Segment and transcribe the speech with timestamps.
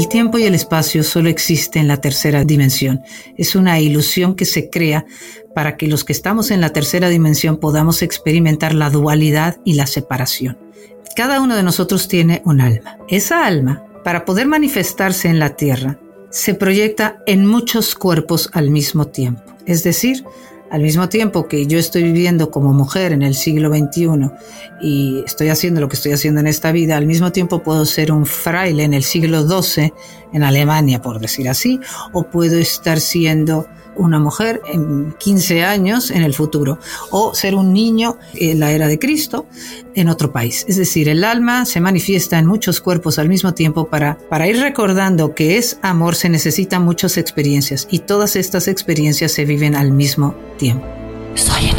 [0.00, 3.02] El tiempo y el espacio solo existen en la tercera dimensión.
[3.36, 5.04] Es una ilusión que se crea
[5.54, 9.86] para que los que estamos en la tercera dimensión podamos experimentar la dualidad y la
[9.86, 10.56] separación.
[11.14, 12.96] Cada uno de nosotros tiene un alma.
[13.08, 19.08] Esa alma, para poder manifestarse en la tierra, se proyecta en muchos cuerpos al mismo
[19.08, 19.42] tiempo.
[19.66, 20.24] Es decir,
[20.70, 24.30] al mismo tiempo que yo estoy viviendo como mujer en el siglo XXI
[24.80, 28.12] y estoy haciendo lo que estoy haciendo en esta vida, al mismo tiempo puedo ser
[28.12, 29.92] un fraile en el siglo XII
[30.32, 31.80] en Alemania, por decir así,
[32.12, 33.66] o puedo estar siendo
[34.00, 36.78] una mujer en 15 años en el futuro,
[37.10, 39.46] o ser un niño en la era de Cristo
[39.94, 40.64] en otro país.
[40.68, 44.58] Es decir, el alma se manifiesta en muchos cuerpos al mismo tiempo para, para ir
[44.58, 49.92] recordando que es amor se necesitan muchas experiencias y todas estas experiencias se viven al
[49.92, 50.86] mismo tiempo.
[51.34, 51.70] Soy.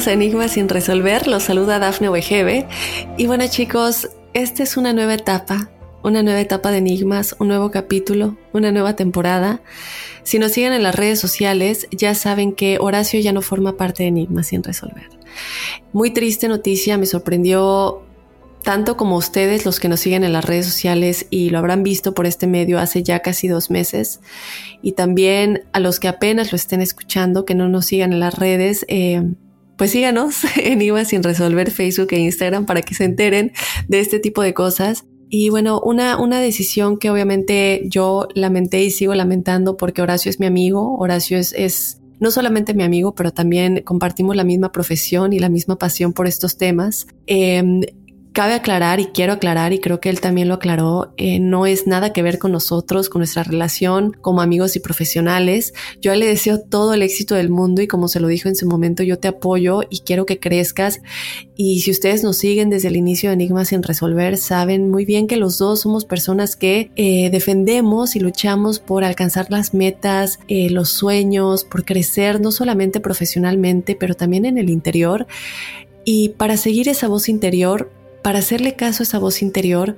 [0.00, 1.26] Bienvenidos a Enigma sin resolver.
[1.26, 2.66] Los saluda Dafne Wegebe.
[3.18, 5.70] Y bueno, chicos, esta es una nueva etapa,
[6.02, 9.60] una nueva etapa de enigmas, un nuevo capítulo, una nueva temporada.
[10.22, 14.04] Si nos siguen en las redes sociales, ya saben que Horacio ya no forma parte
[14.04, 15.08] de Enigma sin resolver.
[15.92, 18.02] Muy triste noticia, me sorprendió
[18.62, 22.14] tanto como ustedes, los que nos siguen en las redes sociales y lo habrán visto
[22.14, 24.20] por este medio hace ya casi dos meses,
[24.80, 28.38] y también a los que apenas lo estén escuchando, que no nos sigan en las
[28.38, 29.22] redes, eh,
[29.80, 33.52] pues síganos en IVA sin resolver Facebook e Instagram para que se enteren
[33.88, 35.06] de este tipo de cosas.
[35.30, 40.38] Y bueno, una, una decisión que obviamente yo lamenté y sigo lamentando porque Horacio es
[40.38, 45.32] mi amigo, Horacio es, es no solamente mi amigo, pero también compartimos la misma profesión
[45.32, 47.06] y la misma pasión por estos temas.
[47.26, 47.80] Eh,
[48.40, 51.86] Cabe aclarar y quiero aclarar, y creo que él también lo aclaró, eh, no es
[51.86, 55.74] nada que ver con nosotros, con nuestra relación como amigos y profesionales.
[56.00, 58.66] Yo le deseo todo el éxito del mundo y como se lo dijo en su
[58.66, 61.02] momento, yo te apoyo y quiero que crezcas.
[61.54, 65.26] Y si ustedes nos siguen desde el inicio de Enigmas sin resolver, saben muy bien
[65.26, 70.70] que los dos somos personas que eh, defendemos y luchamos por alcanzar las metas, eh,
[70.70, 75.26] los sueños, por crecer no solamente profesionalmente, pero también en el interior.
[76.06, 77.90] Y para seguir esa voz interior,
[78.22, 79.96] para hacerle caso a esa voz interior,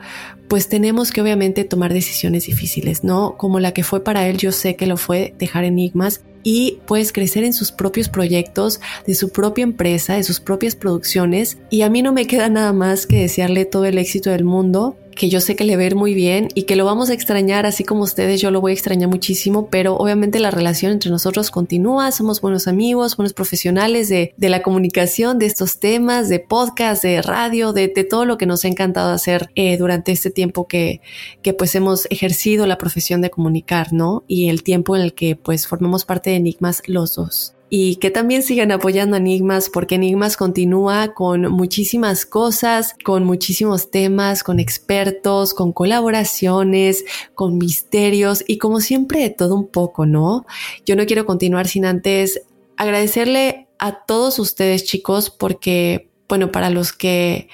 [0.48, 3.36] pues tenemos que obviamente tomar decisiones difíciles, ¿no?
[3.36, 7.12] Como la que fue para él, yo sé que lo fue dejar enigmas y pues
[7.12, 11.58] crecer en sus propios proyectos, de su propia empresa, de sus propias producciones.
[11.70, 14.96] Y a mí no me queda nada más que desearle todo el éxito del mundo
[15.14, 17.66] que yo sé que le va a muy bien y que lo vamos a extrañar,
[17.66, 21.50] así como ustedes, yo lo voy a extrañar muchísimo, pero obviamente la relación entre nosotros
[21.50, 27.02] continúa, somos buenos amigos, buenos profesionales de, de la comunicación, de estos temas, de podcast,
[27.02, 30.68] de radio, de, de todo lo que nos ha encantado hacer eh, durante este tiempo
[30.68, 31.00] que,
[31.42, 34.24] que pues hemos ejercido la profesión de comunicar, ¿no?
[34.28, 37.54] Y el tiempo en el que pues formamos parte de Enigmas los dos.
[37.74, 44.42] Y que también sigan apoyando Enigmas porque Enigmas continúa con muchísimas cosas, con muchísimos temas,
[44.42, 47.02] con expertos, con colaboraciones,
[47.34, 50.44] con misterios y como siempre todo un poco, ¿no?
[50.84, 52.42] Yo no quiero continuar sin antes
[52.76, 57.48] agradecerle a todos ustedes chicos porque, bueno, para los que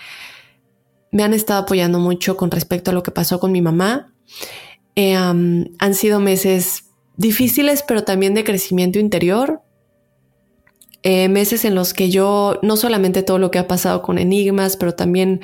[1.13, 4.13] me han estado apoyando mucho con respecto a lo que pasó con mi mamá,
[4.97, 6.87] eh, han sido meses
[7.17, 9.63] difíciles, pero también de crecimiento interior.
[11.05, 14.77] Eh, meses en los que yo, no solamente todo lo que ha pasado con enigmas,
[14.77, 15.41] pero también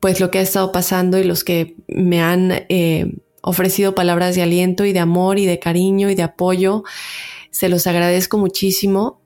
[0.00, 4.42] pues lo que ha estado pasando y los que me han eh, ofrecido palabras de
[4.42, 6.84] aliento y de amor y de cariño y de apoyo,
[7.50, 9.20] se los agradezco muchísimo.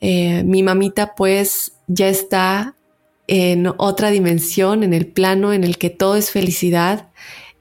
[0.00, 2.74] Eh, mi mamita pues ya está
[3.28, 7.10] en otra dimensión, en el plano en el que todo es felicidad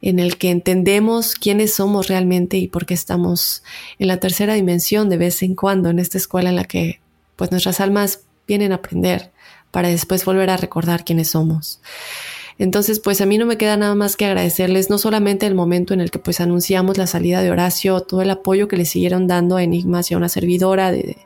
[0.02, 3.64] en el que entendemos quiénes somos realmente y por qué estamos
[3.98, 7.00] en la tercera dimensión de vez en cuando en esta escuela en la que
[7.36, 9.32] pues nuestras almas vienen a aprender
[9.72, 11.82] para después volver a recordar quiénes somos.
[12.58, 15.94] Entonces, pues a mí no me queda nada más que agradecerles no solamente el momento
[15.94, 19.28] en el que pues anunciamos la salida de Horacio, todo el apoyo que le siguieron
[19.28, 21.18] dando a Enigmas y a una servidora de,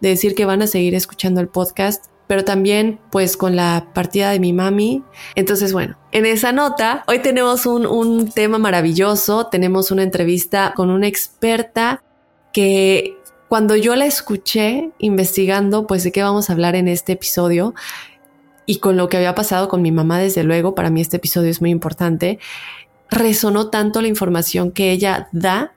[0.00, 4.30] de decir que van a seguir escuchando el podcast, pero también pues con la partida
[4.30, 5.02] de mi mami.
[5.34, 10.90] Entonces, bueno, en esa nota, hoy tenemos un, un tema maravilloso, tenemos una entrevista con
[10.90, 12.02] una experta
[12.52, 13.16] que
[13.48, 17.74] cuando yo la escuché investigando, pues de qué vamos a hablar en este episodio
[18.66, 21.50] y con lo que había pasado con mi mamá, desde luego, para mí este episodio
[21.50, 22.38] es muy importante,
[23.10, 25.74] resonó tanto la información que ella da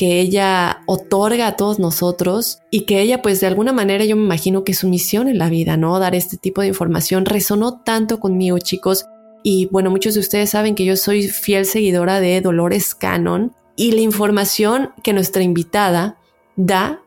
[0.00, 4.22] que ella otorga a todos nosotros y que ella pues de alguna manera yo me
[4.22, 5.98] imagino que su misión en la vida, ¿no?
[5.98, 9.04] Dar este tipo de información resonó tanto conmigo chicos
[9.42, 13.92] y bueno, muchos de ustedes saben que yo soy fiel seguidora de Dolores Cannon y
[13.92, 16.16] la información que nuestra invitada
[16.60, 17.00] da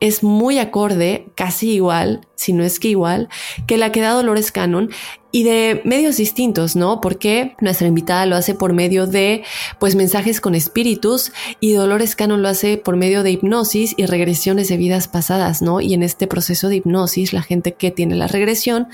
[0.00, 3.28] es muy acorde, casi igual, si no es que igual,
[3.66, 4.90] que la que da Dolores Cannon
[5.30, 7.00] y de medios distintos, ¿no?
[7.00, 9.42] Porque nuestra invitada lo hace por medio de,
[9.78, 14.68] pues, mensajes con espíritus y Dolores Cannon lo hace por medio de hipnosis y regresiones
[14.68, 15.80] de vidas pasadas, ¿no?
[15.80, 18.88] Y en este proceso de hipnosis, la gente que tiene la regresión,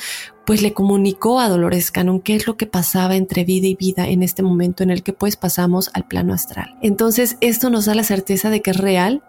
[0.44, 4.08] pues le comunicó a Dolores Cannon qué es lo que pasaba entre vida y vida
[4.08, 6.76] en este momento en el que pues pasamos al plano astral.
[6.82, 9.22] Entonces esto nos da la certeza de que es real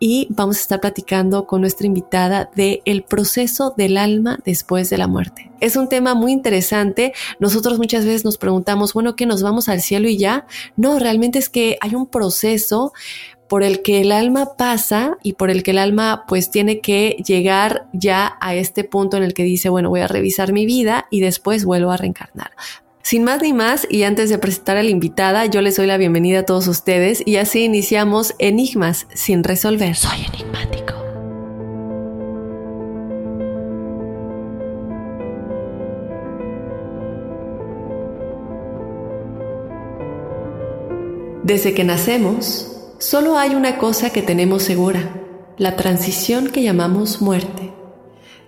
[0.00, 4.98] y vamos a estar platicando con nuestra invitada de el proceso del alma después de
[4.98, 5.50] la muerte.
[5.60, 6.51] Es un tema muy interesante.
[7.38, 10.46] Nosotros muchas veces nos preguntamos, bueno, que nos vamos al cielo y ya.
[10.76, 12.92] No, realmente es que hay un proceso
[13.48, 17.22] por el que el alma pasa y por el que el alma pues tiene que
[17.22, 21.06] llegar ya a este punto en el que dice, bueno, voy a revisar mi vida
[21.10, 22.52] y después vuelvo a reencarnar.
[23.02, 25.98] Sin más ni más, y antes de presentar a la invitada, yo les doy la
[25.98, 29.96] bienvenida a todos ustedes y así iniciamos Enigmas sin resolver.
[29.96, 31.01] Soy enigmático.
[41.52, 42.66] Desde que nacemos,
[42.98, 45.20] Solo hay una cosa que tenemos segura,
[45.58, 47.74] la transición que llamamos muerte.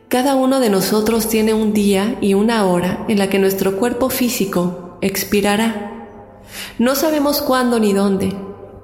[0.08, 4.08] Cada uno de nosotros tiene un día y una hora en la que nuestro cuerpo
[4.08, 6.08] físico expirará.
[6.78, 8.32] No sabemos cuándo ni dónde,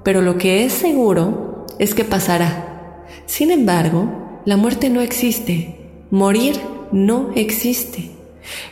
[0.03, 3.07] pero lo que es seguro es que pasará.
[3.25, 6.05] Sin embargo, la muerte no existe.
[6.11, 6.59] Morir
[6.91, 8.11] no existe.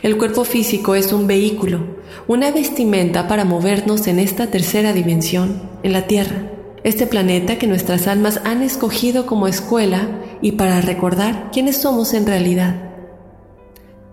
[0.02, 5.92] El cuerpo físico es un vehículo, una vestimenta para movernos en esta tercera dimensión, en
[5.92, 6.50] la Tierra
[6.82, 10.08] este planeta que nuestras almas han escogido como escuela
[10.40, 12.74] y para recordar quiénes somos en realidad.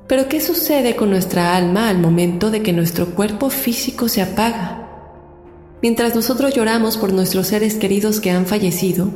[0.08, 4.84] Pero ¿qué sucede con nuestra alma al momento de que nuestro cuerpo físico se apaga?
[5.82, 9.12] Mientras nosotros lloramos por nuestros seres queridos que han fallecido,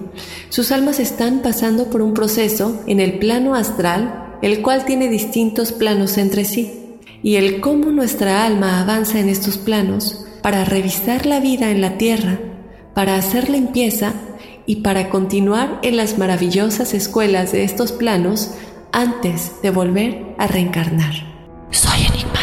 [0.49, 5.71] sus almas están pasando por un proceso en el plano astral, el cual tiene distintos
[5.71, 11.39] planos entre sí, y el cómo nuestra alma avanza en estos planos para revisar la
[11.39, 12.39] vida en la tierra
[12.93, 14.13] para hacer limpieza
[14.65, 18.51] y para continuar en las maravillosas escuelas de estos planos
[18.91, 21.13] antes de volver a reencarnar.
[21.71, 22.40] Soy enigmático.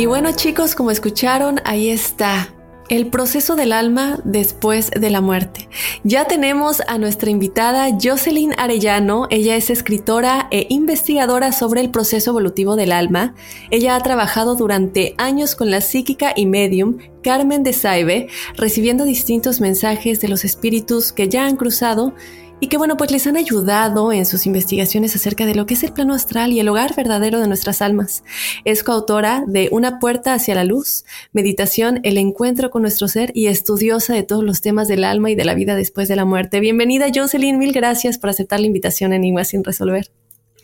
[0.00, 2.54] Y bueno chicos, como escucharon, ahí está
[2.88, 5.68] el proceso del alma después de la muerte.
[6.04, 9.26] Ya tenemos a nuestra invitada Jocelyn Arellano.
[9.28, 13.34] Ella es escritora e investigadora sobre el proceso evolutivo del alma.
[13.70, 19.60] Ella ha trabajado durante años con la psíquica y medium Carmen de Saibe, recibiendo distintos
[19.60, 22.14] mensajes de los espíritus que ya han cruzado
[22.60, 25.82] y que bueno, pues les han ayudado en sus investigaciones acerca de lo que es
[25.82, 28.22] el plano astral y el hogar verdadero de nuestras almas.
[28.64, 33.46] Es coautora de Una puerta hacia la luz, Meditación, el encuentro con nuestro ser y
[33.46, 36.60] estudiosa de todos los temas del alma y de la vida después de la muerte.
[36.60, 40.10] Bienvenida Jocelyn, mil gracias por aceptar la invitación en Enigma sin resolver.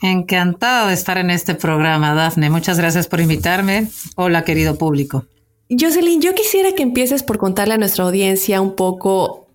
[0.02, 2.50] Encantado de estar en este programa, Dafne.
[2.50, 3.88] Muchas gracias por invitarme.
[4.14, 5.24] Hola, querido público.
[5.70, 9.45] Jocelyn, yo quisiera que empieces por contarle a nuestra audiencia un poco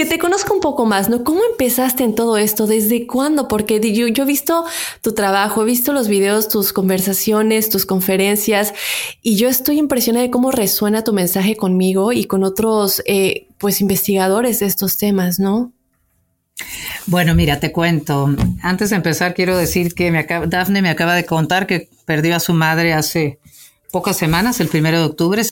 [0.00, 1.24] que te conozca un poco más, ¿no?
[1.24, 2.66] ¿Cómo empezaste en todo esto?
[2.66, 3.48] ¿Desde cuándo?
[3.48, 4.64] Porque yo, he visto
[5.02, 8.72] tu trabajo, he visto los videos, tus conversaciones, tus conferencias,
[9.20, 13.82] y yo estoy impresionada de cómo resuena tu mensaje conmigo y con otros, eh, pues,
[13.82, 15.70] investigadores de estos temas, ¿no?
[17.04, 18.34] Bueno, mira, te cuento.
[18.62, 22.40] Antes de empezar, quiero decir que me Dafne me acaba de contar que perdió a
[22.40, 23.38] su madre hace
[23.92, 25.42] pocas semanas, el primero de octubre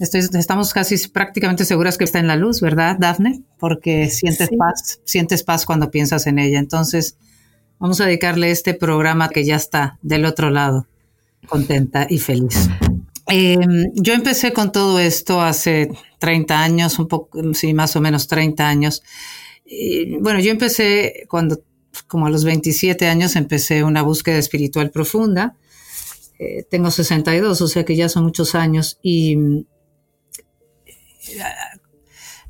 [0.00, 3.42] estamos casi prácticamente seguras que está en la luz, ¿verdad, Dafne?
[3.58, 6.58] Porque sientes paz, sientes paz cuando piensas en ella.
[6.58, 7.16] Entonces,
[7.78, 10.86] vamos a dedicarle este programa que ya está del otro lado,
[11.46, 12.68] contenta y feliz.
[13.26, 18.26] Em, yo empecé con todo esto hace 30 años, un poco, sí, más o menos
[18.26, 19.02] 30 años.
[20.20, 21.62] bueno, yo empecé cuando,
[22.08, 25.54] como a los 27 años, empecé una búsqueda espiritual profunda.
[26.40, 28.98] Eh, tengo 62, o sea que ya son muchos años.
[29.02, 29.36] Y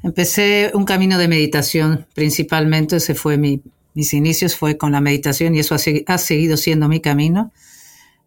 [0.03, 3.63] empecé un camino de meditación principalmente, ese fue mi,
[3.95, 7.53] mis inicios, fue con la meditación y eso ha, seguido siendo mi camino,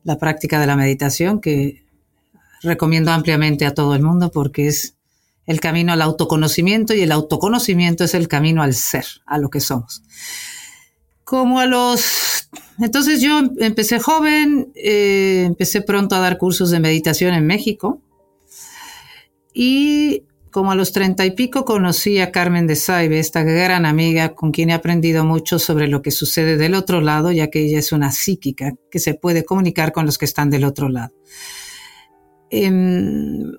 [0.04, 1.84] la práctica de la meditación que
[2.62, 4.96] recomiendo ampliamente a todo el mundo porque es
[5.46, 9.60] el camino al autoconocimiento y el autoconocimiento es el camino al ser, a lo que
[9.60, 10.04] somos.
[11.24, 12.50] Como a los...
[12.80, 18.02] Entonces yo empecé joven, eh, empecé pronto a dar cursos de meditación en México
[19.54, 24.36] y como a los treinta y pico conocí a Carmen de Saibe, esta gran amiga
[24.36, 27.80] con quien he aprendido mucho sobre lo que sucede del otro lado, ya que ella
[27.80, 31.12] es una psíquica que se puede comunicar con los que están del otro lado.
[32.52, 33.52] Em,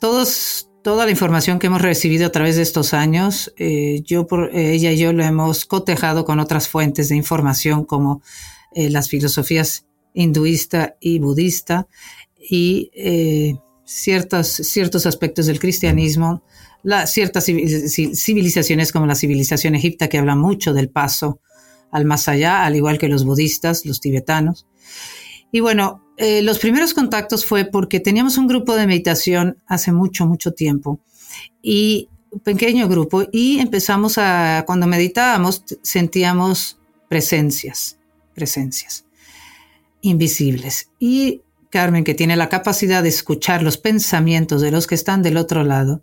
[0.00, 4.56] todos, toda la información que hemos recibido a través de estos años, eh, yo por,
[4.56, 8.22] eh, ella y yo lo hemos cotejado con otras fuentes de información como
[8.74, 11.86] eh, las filosofías hinduista y budista
[12.38, 12.90] y
[13.90, 16.44] ciertos, ciertos aspectos del cristianismo,
[17.06, 21.40] ciertas civilizaciones como la civilización egipta que habla mucho del paso
[21.90, 24.68] al más allá, al igual que los budistas, los tibetanos.
[25.50, 30.24] Y bueno, eh, los primeros contactos fue porque teníamos un grupo de meditación hace mucho,
[30.24, 31.00] mucho tiempo
[31.60, 36.78] y un pequeño grupo y empezamos a, cuando meditábamos, sentíamos
[37.08, 37.98] presencias,
[38.34, 39.04] presencias
[40.00, 40.90] invisibles.
[41.00, 45.36] Y Carmen, que tiene la capacidad de escuchar los pensamientos de los que están del
[45.36, 46.02] otro lado,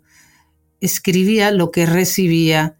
[0.80, 2.78] escribía lo que recibía,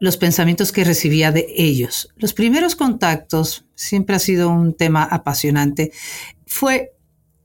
[0.00, 2.08] los pensamientos que recibía de ellos.
[2.16, 5.92] Los primeros contactos, siempre ha sido un tema apasionante,
[6.46, 6.92] fue,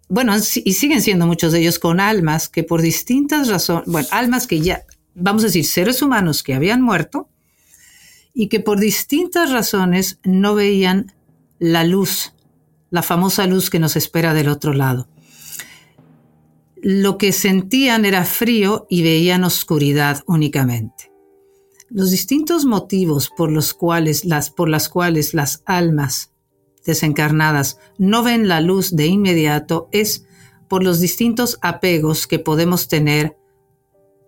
[0.10, 4.48] bueno, y siguen siendo muchos de ellos con almas que por distintas razones, bueno, almas
[4.48, 7.30] que ya, vamos a decir, seres humanos que habían muerto
[8.34, 11.14] y que por distintas razones no veían
[11.60, 12.34] la luz
[12.94, 15.08] la famosa luz que nos espera del otro lado.
[16.76, 21.12] Lo que sentían era frío y veían oscuridad únicamente.
[21.90, 26.34] Los distintos motivos por los cuales las, por las cuales las almas
[26.86, 30.26] desencarnadas no ven la luz de inmediato es
[30.68, 33.36] por los distintos apegos que podemos tener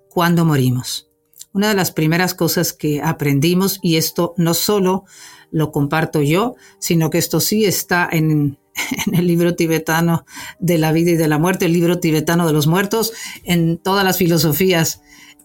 [0.09, 1.11] cuando morimos.
[1.53, 5.03] Una de las primeras cosas que aprendimos, y esto no solo
[5.55, 8.57] lo comparto yo, sino que esto sí está en,
[9.13, 10.25] el libro tibetano
[10.59, 13.13] de la vida y de la muerte, el libro tibetano de los muertos,
[13.45, 15.01] en todas las filosofías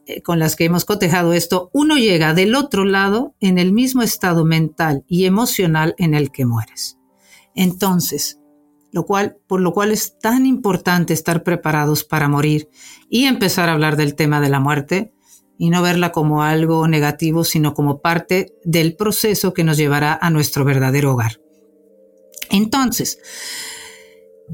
[0.07, 4.03] eh, con las que hemos cotejado esto, uno llega del otro lado en el mismo
[4.03, 6.99] estado mental y emocional en el que mueres.
[7.55, 8.41] Entonces,
[8.91, 12.69] lo cual, por lo cual es tan importante estar preparados para morir
[13.09, 15.13] y empezar a hablar del tema de la muerte,
[15.61, 20.31] y no verla como algo negativo, sino como parte del proceso que nos llevará a
[20.31, 21.39] nuestro verdadero hogar.
[22.49, 23.19] Entonces,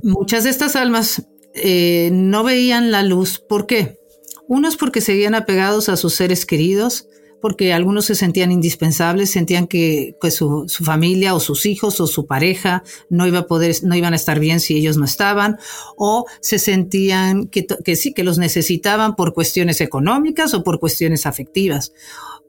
[0.03, 1.23] muchas de estas almas
[1.55, 3.39] eh, no veían la luz.
[3.39, 4.01] ¿Por qué?
[4.49, 7.07] Unos porque seguían apegados a sus seres queridos,
[7.41, 12.83] porque algunos se sentían indispensables, sentían que, su, familia o sus hijos o su pareja
[13.11, 15.59] no iba a poder, no iban a estar bien si ellos no estaban,
[15.97, 21.27] o se sentían que, que sí, que los necesitaban por cuestiones económicas o por cuestiones
[21.27, 21.93] afectivas.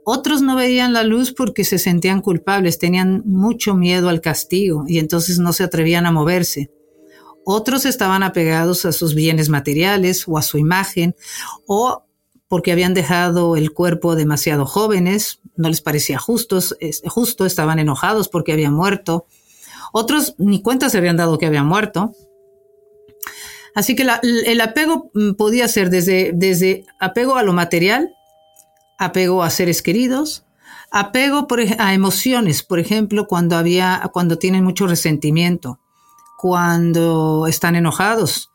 [0.10, 5.00] Otros no veían la luz porque se sentían culpables, tenían mucho miedo al castigo y
[5.00, 6.72] entonces no se atrevían a moverse.
[7.44, 11.15] Otros estaban apegados a sus bienes materiales o a su imagen
[11.65, 12.06] o
[12.48, 16.60] porque habían dejado el cuerpo demasiado jóvenes, no les parecía justo,
[17.46, 19.25] estaban enojados porque habían muerto.
[19.92, 22.13] Otros ni cuenta se habían dado que habían muerto.
[23.75, 28.13] Así que el apego mm, podía ser desde, desde apego a lo material,
[28.98, 30.46] apego a seres queridos,
[30.89, 35.80] apego a emociones, por ejemplo, cuando había, cuando tienen mucho resentimiento,
[36.38, 38.51] cuando están enojados,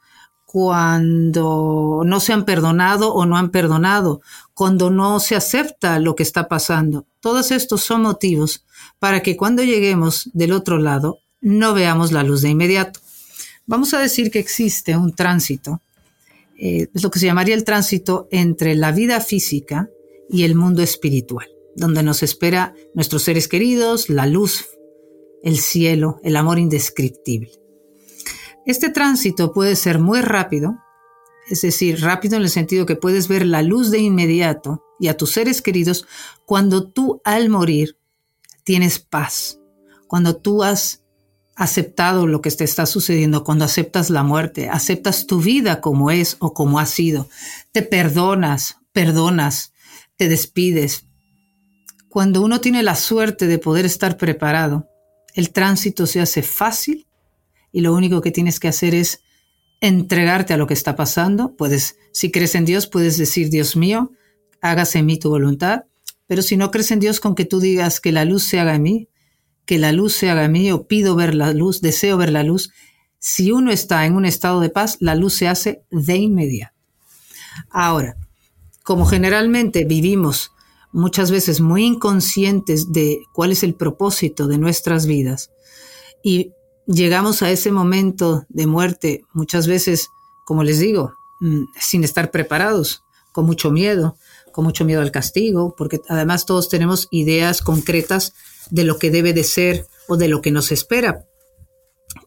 [0.53, 4.21] cuando no se han perdonado o no han perdonado,
[4.53, 7.07] cuando no se acepta lo que está pasando.
[7.21, 8.63] Todos estos son motivos
[8.99, 13.01] para que cuando lleguemos del otro lado no veamos la luz de inmediato.
[13.65, 15.81] Vamos a decir que existe un tránsito,
[16.59, 19.89] eh, es lo que se llamaría el tránsito entre la vida física
[20.29, 24.67] y el mundo espiritual, donde nos espera nuestros seres queridos, la luz,
[25.43, 27.62] el cielo, el amor indescriptible.
[28.65, 30.79] Este tránsito puede ser muy rápido,
[31.49, 35.17] es decir, rápido en el sentido que puedes ver la luz de inmediato y a
[35.17, 36.07] tus seres queridos
[36.47, 37.99] cuando tú al morir
[38.63, 39.59] tienes paz,
[40.07, 41.03] cuando tú has
[41.57, 46.37] aceptado lo que te está sucediendo, cuando aceptas la muerte, aceptas tu vida como es
[46.39, 47.29] o como ha sido,
[47.73, 49.73] te perdonas, perdonas,
[50.17, 51.07] te despides.
[52.09, 54.89] Cuando uno tiene la suerte de poder estar preparado,
[55.35, 57.09] el tránsito se hace fácil
[57.73, 59.23] y lo único que tienes que hacer es
[59.81, 61.57] entregarte a lo que está pasando.
[61.57, 64.13] Puedes, si crees en Dios, puedes decir, Dios mío,
[64.61, 65.85] hágase en mí tu voluntad.
[66.27, 68.77] Pero si no crees en Dios, con que tú digas que la luz se haga
[68.77, 69.09] en mí,
[69.65, 72.43] que la luz se haga en mí, o pido ver la luz, deseo ver la
[72.43, 72.71] luz,
[73.19, 76.75] si uno está en un estado de paz, la luz se hace de inmediato.
[77.71, 78.17] Ahora,
[78.83, 80.53] como generalmente vivimos
[80.93, 85.51] muchas veces muy inconscientes de cuál es el propósito de nuestras vidas
[86.23, 86.53] y
[86.87, 90.11] llegamos a ese momento de muerte muchas veces,
[90.45, 94.17] como les digo, mm, sin estar preparados, con mucho miedo,
[94.53, 98.35] con mucho miedo al castigo, porque además todos tenemos ideas concretas
[98.71, 101.25] de lo que debe de ser o de lo que nos espera.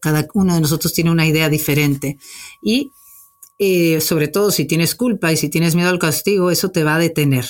[0.01, 2.17] Cada uno de nosotros tiene una idea diferente.
[2.61, 2.91] Y
[3.59, 6.95] eh, sobre todo si tienes culpa y si tienes miedo al castigo, eso te va
[6.95, 7.45] a detener.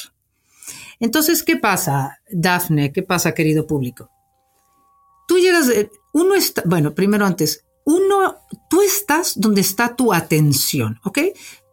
[0.99, 2.91] Entonces, ¿qué pasa, Dafne?
[2.91, 4.09] ¿Qué pasa, querido público?
[5.27, 5.69] Tú llegas,
[6.15, 8.37] uno está, bueno, primero antes, uno,
[8.69, 11.19] tú estás donde está tu atención, ¿ok?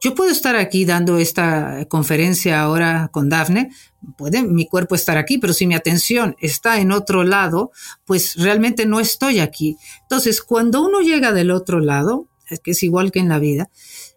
[0.01, 3.71] Yo puedo estar aquí dando esta conferencia ahora con Dafne,
[4.19, 7.71] puede mi cuerpo estar aquí, pero si mi atención está en otro lado,
[8.05, 9.77] pues realmente no estoy aquí.
[10.03, 12.27] Entonces, cuando uno llega del otro lado,
[12.65, 13.71] que es igual que en la vida,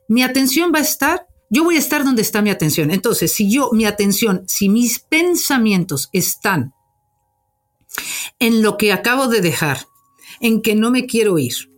[0.09, 2.89] mi atención va a estar, yo voy a estar donde está mi atención.
[2.89, 6.73] Entonces, si yo, mi atención, si mis pensamientos están
[8.39, 9.85] en lo que acabo de dejar,
[10.45, 11.71] en que no me quiero ir,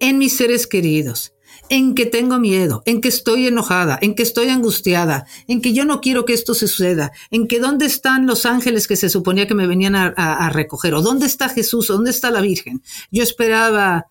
[0.00, 1.32] en mis seres queridos,
[1.68, 5.84] en que tengo miedo, en que estoy enojada, en que estoy angustiada, en que yo
[5.84, 9.54] no quiero que esto suceda, en que dónde están los ángeles que se suponía que
[9.54, 12.82] me venían a, recoger, o dónde está Jesús, o dónde está la Virgen.
[13.12, 14.06] Yo esperaba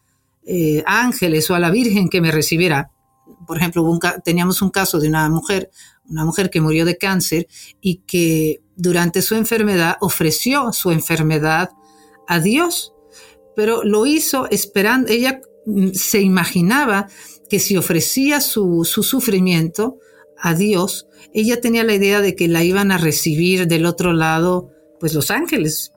[0.46, 2.90] eh, ángeles o a la Virgen que me recibiera.
[3.46, 5.72] Por ejemplo, teníamos un caso de una mujer,
[6.08, 7.50] una mujer que murió de cáncer
[7.82, 11.72] y que durante su enfermedad ofreció su enfermedad
[12.30, 12.93] a Dios
[13.56, 17.08] pero lo hizo esperando, ella mm, se imaginaba
[17.50, 20.00] que si ofrecía su, sufrimiento
[20.38, 24.72] a Dios, ella tenía la idea de que la iban a recibir del otro lado,
[25.00, 25.94] pues los ángeles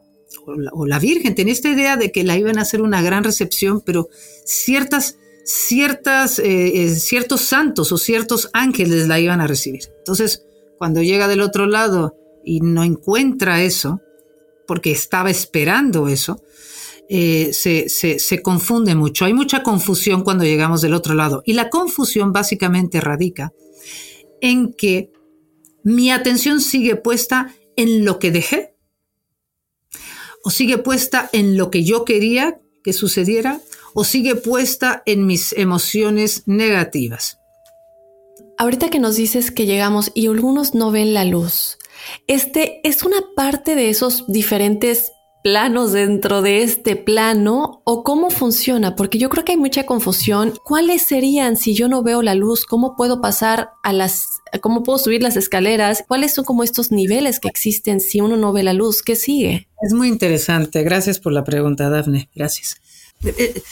[0.72, 3.80] o la, Virgen, tenía esta idea de que la iban a hacer una gran recepción,
[3.80, 4.08] pero
[4.44, 9.84] ciertas, ciertas, eh, eh, ciertos santos o ciertos ángeles la iban a recibir.
[9.98, 10.44] Entonces,
[10.78, 14.00] cuando llega del otro lado y no encuentra eso,
[14.66, 16.42] porque estaba esperando eso,
[17.08, 19.24] eh, se, se, confunde mucho.
[19.24, 21.42] Hay mucha confusión cuando llegamos del otro lado.
[21.44, 23.52] Y la confusión básicamente radica
[24.40, 25.12] en que
[25.84, 28.74] mi atención sigue puesta en lo que dejé
[30.42, 33.60] o sigue puesta en lo que yo quería que sucediera
[33.94, 37.38] o sigue puesta en mis emociones negativas.
[38.58, 41.78] Ahorita que nos dices que llegamos y algunos no ven la luz,
[42.26, 45.12] este es una parte de esos diferentes
[45.46, 50.54] planos dentro de este plano o cómo funciona, porque yo creo que hay mucha confusión.
[50.64, 52.66] ¿Cuáles serían si yo no veo la luz?
[52.66, 54.26] ¿Cómo puedo pasar a las,
[54.60, 56.02] cómo puedo subir las escaleras?
[56.08, 59.04] ¿Cuáles son como estos niveles que existen si uno no ve la luz?
[59.04, 59.68] ¿Qué sigue?
[59.82, 60.82] Es muy interesante.
[60.82, 62.28] Gracias por la pregunta, Dafne.
[62.34, 62.80] Gracias.
[63.22, 63.62] Eh, eh,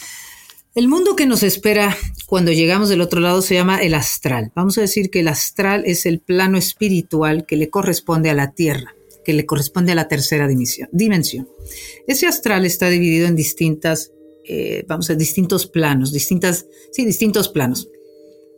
[0.75, 4.53] el mundo que nos espera cuando llegamos del otro lado se llama el astral.
[4.55, 8.53] Vamos a decir que el astral es el plano espiritual que le corresponde a la
[8.53, 11.49] Tierra que le corresponde a la tercera dimensión.
[12.07, 14.13] Ese astral está dividido en distintas,
[14.45, 17.89] eh, vamos a distintos planos, distintas, sí, distintos planos.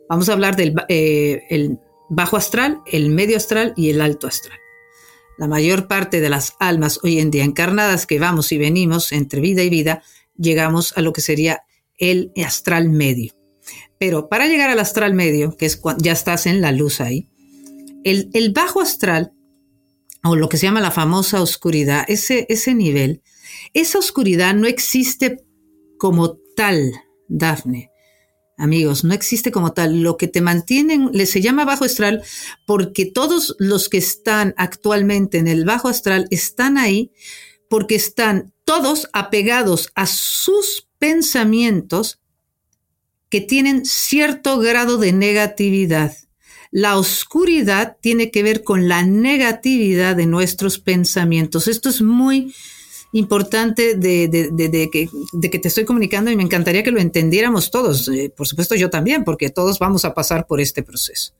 [0.08, 1.78] Vamos a hablar del eh, el
[2.08, 4.58] bajo astral, el medio astral y el alto astral.
[5.38, 9.40] La mayor parte de las almas hoy en día encarnadas que vamos y venimos entre
[9.40, 10.02] vida y vida,
[10.36, 11.62] llegamos a lo que sería
[11.96, 13.32] el astral medio.
[13.98, 17.28] Pero para llegar al astral medio, que es cuando ya estás en la luz ahí,
[18.04, 19.32] el, el bajo astral
[20.28, 23.22] o lo que se llama la famosa oscuridad, ese, ese nivel,
[23.74, 25.44] esa oscuridad no existe
[25.98, 26.92] como tal,
[27.28, 27.90] Dafne.
[28.56, 30.02] Amigos, no existe como tal.
[30.02, 32.24] Lo que te mantienen, se llama bajo astral
[32.66, 37.12] porque todos los que están actualmente en el bajo astral están ahí
[37.70, 42.20] porque están todos apegados a sus pensamientos
[43.28, 46.16] que tienen cierto grado de negatividad.
[46.70, 51.68] La oscuridad tiene que ver con la negatividad de nuestros pensamientos.
[51.68, 52.54] Esto es muy
[53.12, 58.08] importante de, que, te estoy comunicando y me encantaría que lo entendiéramos todos.
[58.08, 61.32] Eh, por supuesto yo también, porque todos vamos a pasar por este proceso.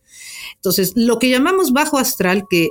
[0.56, 2.70] Entonces, lo que llamamos bajo astral, que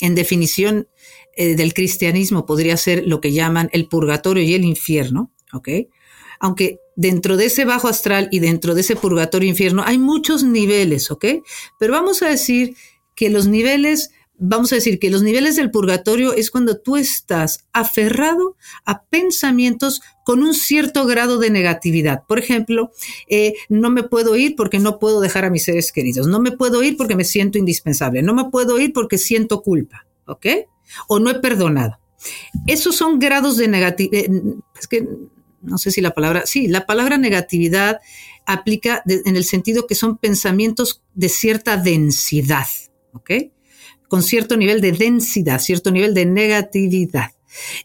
[0.00, 0.88] en definición
[1.36, 5.68] eh, del cristianismo podría ser lo que llaman el purgatorio y el infierno, ¿ok?
[6.40, 11.10] Aunque dentro de ese bajo astral y dentro de ese purgatorio infierno hay muchos niveles,
[11.10, 11.24] ¿ok?
[11.78, 12.76] Pero vamos a decir
[13.14, 17.66] que los niveles, vamos a decir que los niveles del purgatorio es cuando tú estás
[17.72, 22.24] aferrado a pensamientos con un cierto grado de negatividad.
[22.26, 22.90] Por ejemplo,
[23.28, 26.52] eh, no me puedo ir porque no puedo dejar a mis seres queridos, no me
[26.52, 30.46] puedo ir porque me siento indispensable, no me puedo ir porque siento culpa, ¿ok?
[31.08, 31.98] O no he perdonado.
[32.66, 34.24] Esos son grados de negatividad.
[34.24, 35.08] Eh, es que
[35.62, 38.00] no sé si la palabra, sí, la palabra negatividad
[38.46, 42.66] aplica en el sentido que son pensamientos de cierta densidad,
[43.12, 43.30] ¿ok?
[44.08, 47.30] Con cierto nivel de densidad, cierto nivel de negatividad.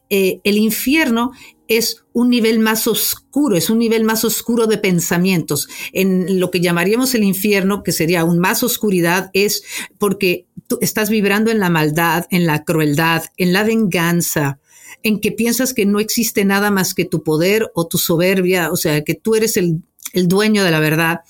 [0.10, 1.32] Eh, el infierno
[1.68, 5.68] es un nivel más oscuro, es un nivel más oscuro de pensamientos.
[5.92, 9.64] En lo que llamaríamos el infierno, que sería aún más oscuridad, es
[9.98, 14.60] porque tú estás vibrando en la maldad, en la crueldad, en la venganza,
[15.08, 18.76] en que piensas que no existe nada más que tu poder o tu soberbia, o
[18.76, 19.82] sea, que tú eres el,
[20.14, 21.22] dueño de la verdad.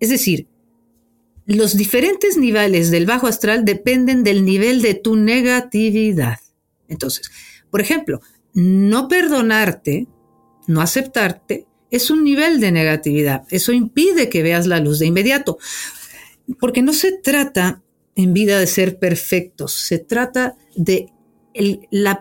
[0.00, 0.48] Es decir,
[1.46, 6.38] los diferentes niveles del bajo astral dependen del nivel de tu negatividad.
[6.88, 7.30] Entonces,
[7.70, 8.20] por ejemplo,
[8.52, 10.08] no perdonarte,
[10.66, 13.44] no aceptarte, es un nivel de negatividad.
[13.50, 15.56] Eso impide que veas la luz de inmediato.
[16.60, 17.82] Porque no se trata
[18.14, 21.10] en vida de ser perfectos, se trata de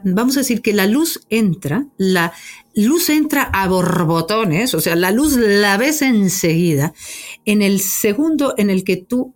[0.04, 2.34] vamos a decir que la luz entra, la
[2.74, 6.93] luz entra a borbotones, o sea, la luz la ves enseguida,
[7.45, 9.34] en el segundo en el que tú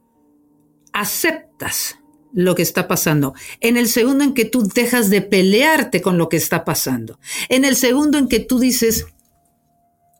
[0.93, 1.99] aceptas
[2.31, 6.29] lo que está pasando, en el segundo en que tú dejas de pelearte con lo
[6.29, 9.07] que está pasando, en el segundo en que tú dices,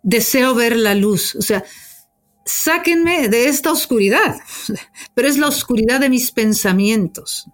[0.04, 1.64] deseo ver la luz, o sea,
[2.46, 4.38] sáquenme de esta oscuridad,
[5.14, 7.48] pero es la oscuridad de mis pensamientos,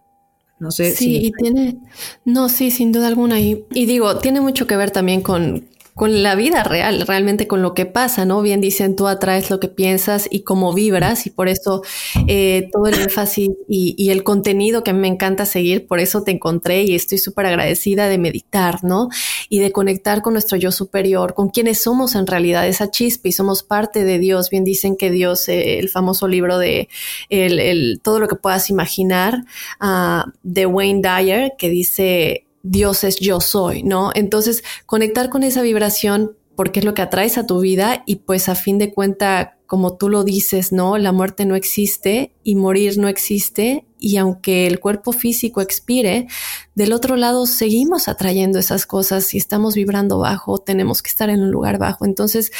[0.65, 0.95] no sé.
[0.95, 1.77] Sí, y tiene,
[2.25, 3.39] no, sí, sin duda alguna.
[3.39, 7.61] Y, y digo, tiene mucho que ver también con, con la vida real, realmente con
[7.61, 8.41] lo que pasa, ¿no?
[8.41, 11.83] Bien dicen, tú atraes lo que piensas y cómo vibras y por eso
[12.27, 16.83] eh, todo el énfasis y, el contenido que me encanta seguir, por eso te encontré
[16.83, 19.07] y estoy súper agradecida de meditar, ¿no?
[19.47, 23.31] Y de conectar con nuestro yo superior, con quienes somos en realidad, esa chispa y
[23.31, 24.49] somos parte de Dios.
[24.49, 26.89] Bien dicen que Dios, eh, el famoso libro de
[27.29, 29.45] el, todo lo que puedas imaginar
[29.79, 34.11] uh, de Wayne Dyer, que dice Dios es yo soy, ¿no?
[34.15, 38.49] Entonces, conectar con esa vibración porque es lo que atraes a tu vida y pues
[38.49, 40.97] a fin de cuenta, como tú lo dices, ¿no?
[40.97, 46.27] La muerte no existe y morir no existe y aunque el cuerpo físico expire,
[46.73, 49.25] del otro lado seguimos atrayendo esas cosas.
[49.25, 52.05] Si estamos vibrando bajo, tenemos que estar en un lugar bajo.
[52.05, 52.51] Entonces,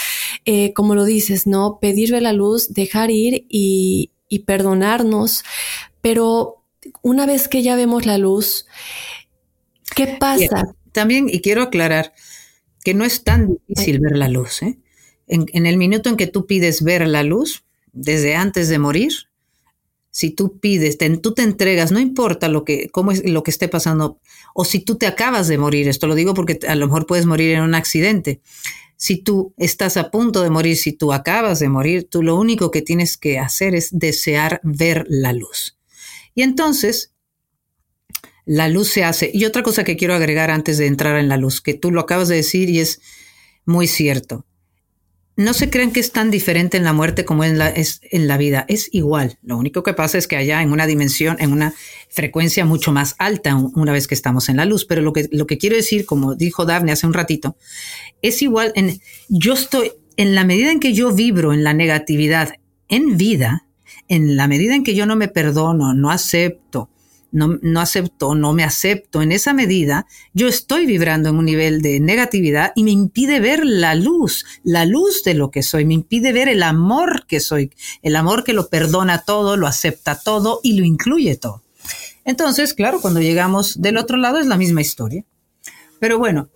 [0.45, 1.79] eh, como lo dices, ¿no?
[1.79, 5.43] Pedirle la luz, dejar ir y, y perdonarnos,
[6.01, 6.61] pero
[7.01, 8.65] una vez que ya vemos la luz,
[9.95, 10.75] ¿Qué pasa?
[10.95, 12.13] también, y quiero aclarar
[12.84, 14.63] que no es tan difícil ver la luz.
[14.63, 14.77] ¿eh?
[15.27, 19.12] En, el minuto en que tú pides ver la luz, desde antes de morir,
[20.12, 23.67] si tú pides, tú te entregas, no importa lo que, cómo es lo que esté
[23.67, 24.19] pasando,
[24.53, 27.25] o si tú te acabas de morir, esto lo digo porque a lo mejor puedes
[27.25, 28.39] morir en un accidente.
[28.95, 32.71] Si tú estás a punto de morir, si tú acabas de morir, tú lo único
[32.71, 35.77] que tienes que hacer es desear ver la luz.
[36.34, 37.14] Y entonces,
[38.45, 39.31] la luz se hace.
[39.34, 42.01] Y otra cosa que quiero agregar antes de entrar en la luz, que tú lo
[42.01, 43.01] acabas de decir y es
[43.65, 44.45] muy cierto
[45.38, 48.27] no se crean que es tan diferente en la muerte como en la, es en
[48.27, 48.65] la vida.
[48.69, 49.38] Es igual.
[49.43, 51.73] Lo único que pasa es que allá en una dimensión, en una
[52.10, 54.86] frecuencia mucho más alta una vez que estamos en la luz.
[54.86, 57.58] Pero lo que, lo que quiero decir, como dijo Daphne hace un ratito,
[58.21, 58.71] es igual.
[58.75, 62.53] En, yo estoy, en la medida en que yo vibro en la negatividad
[62.88, 63.67] en vida,
[64.08, 66.89] en la medida en que yo no me perdono, no acepto,
[67.31, 71.81] no, no acepto, no me acepto, en esa medida yo estoy vibrando en un nivel
[71.81, 75.93] de negatividad y me impide ver la luz, la luz de lo que soy, me
[75.93, 80.59] impide ver el amor que soy, el amor que lo perdona todo, lo acepta todo
[80.63, 81.61] y lo incluye todo.
[82.23, 85.23] Entonces, claro, cuando llegamos del otro lado es la misma historia.
[85.99, 86.49] Pero bueno,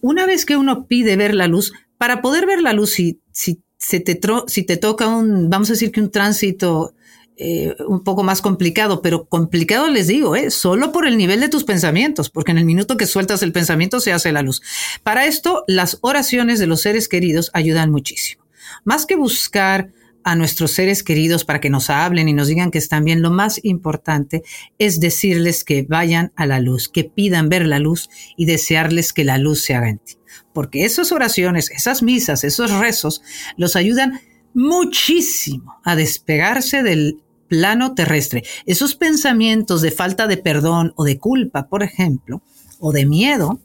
[0.00, 3.62] una vez que uno pide ver la luz, para poder ver la luz, si, si,
[4.00, 6.94] te, si te toca un, vamos a decir que un tránsito
[7.40, 10.50] eh, un poco más complicado, pero complicado les digo, ¿eh?
[10.50, 14.00] solo por el nivel de tus pensamientos, porque en el minuto que sueltas el pensamiento
[14.00, 14.60] se hace la luz.
[15.04, 18.44] Para esto, las oraciones de los seres queridos ayudan muchísimo.
[18.84, 19.92] Más que buscar
[20.24, 23.30] a nuestros seres queridos para que nos hablen y nos digan que están bien, lo
[23.30, 24.42] más importante
[24.78, 29.22] es decirles que vayan a la luz, que pidan ver la luz y desearles que
[29.22, 30.14] la luz se haga en ti.
[30.52, 33.22] Porque esas oraciones, esas misas, esos rezos,
[33.56, 34.20] los ayudan
[34.54, 38.44] muchísimo a despegarse del plano terrestre.
[38.66, 42.42] Esos pensamientos de falta de perdón o de culpa, por ejemplo,
[42.78, 43.60] o de miedo,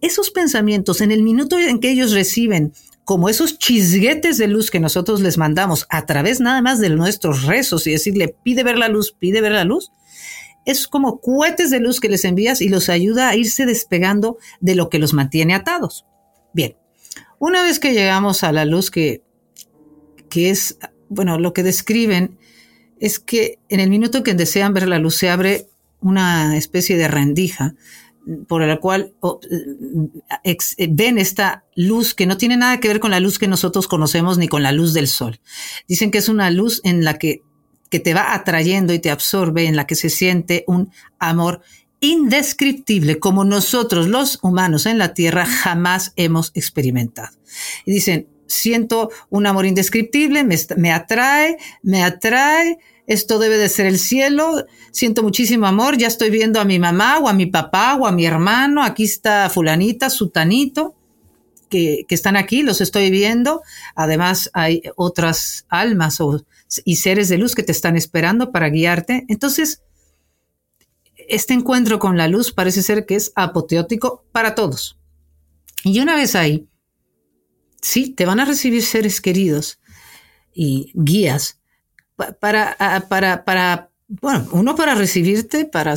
[0.00, 2.72] esos pensamientos en el minuto en que ellos reciben
[3.04, 7.44] como esos chisguetes de luz que nosotros les mandamos a través nada más de nuestros
[7.44, 9.92] rezos y decirle, pide ver la luz, pide ver la luz,
[10.66, 14.74] es como cohetes de luz que les envías y los ayuda a irse despegando de
[14.74, 16.04] lo que los mantiene atados.
[16.52, 16.76] Bien,
[17.38, 19.22] una vez que llegamos a la luz que,
[20.28, 22.36] que es, bueno, lo que describen
[23.00, 25.66] es que en el minuto que desean ver la luz se abre
[26.00, 27.74] una especie de rendija
[28.46, 29.14] por la cual
[30.90, 34.36] ven esta luz que no tiene nada que ver con la luz que nosotros conocemos
[34.36, 35.40] ni con la luz del sol.
[35.86, 37.42] Dicen que es una luz en la que,
[37.90, 41.62] que te va atrayendo y te absorbe, en la que se siente un amor
[42.00, 47.36] indescriptible como nosotros los humanos en la Tierra jamás hemos experimentado.
[47.86, 53.98] Y dicen, siento un amor indescriptible, me, atrae, me atrae, esto debe de ser el
[53.98, 58.06] cielo, siento muchísimo amor, ya estoy viendo a mi mamá o a mi papá o
[58.06, 60.94] a mi hermano, aquí está fulanita, sutanito,
[61.68, 63.62] que, que están aquí, los estoy viendo,
[63.94, 66.18] además hay otras almas
[66.84, 69.26] y seres de luz que te están esperando para guiarte.
[69.28, 69.82] Entonces,
[71.28, 74.98] este encuentro con la luz parece ser que es apoteótico para todos.
[75.84, 76.66] Y una vez ahí,
[77.80, 79.78] sí, te van a recibir seres queridos
[80.52, 81.60] y guías
[82.40, 82.76] para,
[83.08, 85.94] para, para bueno, uno para recibirte, para,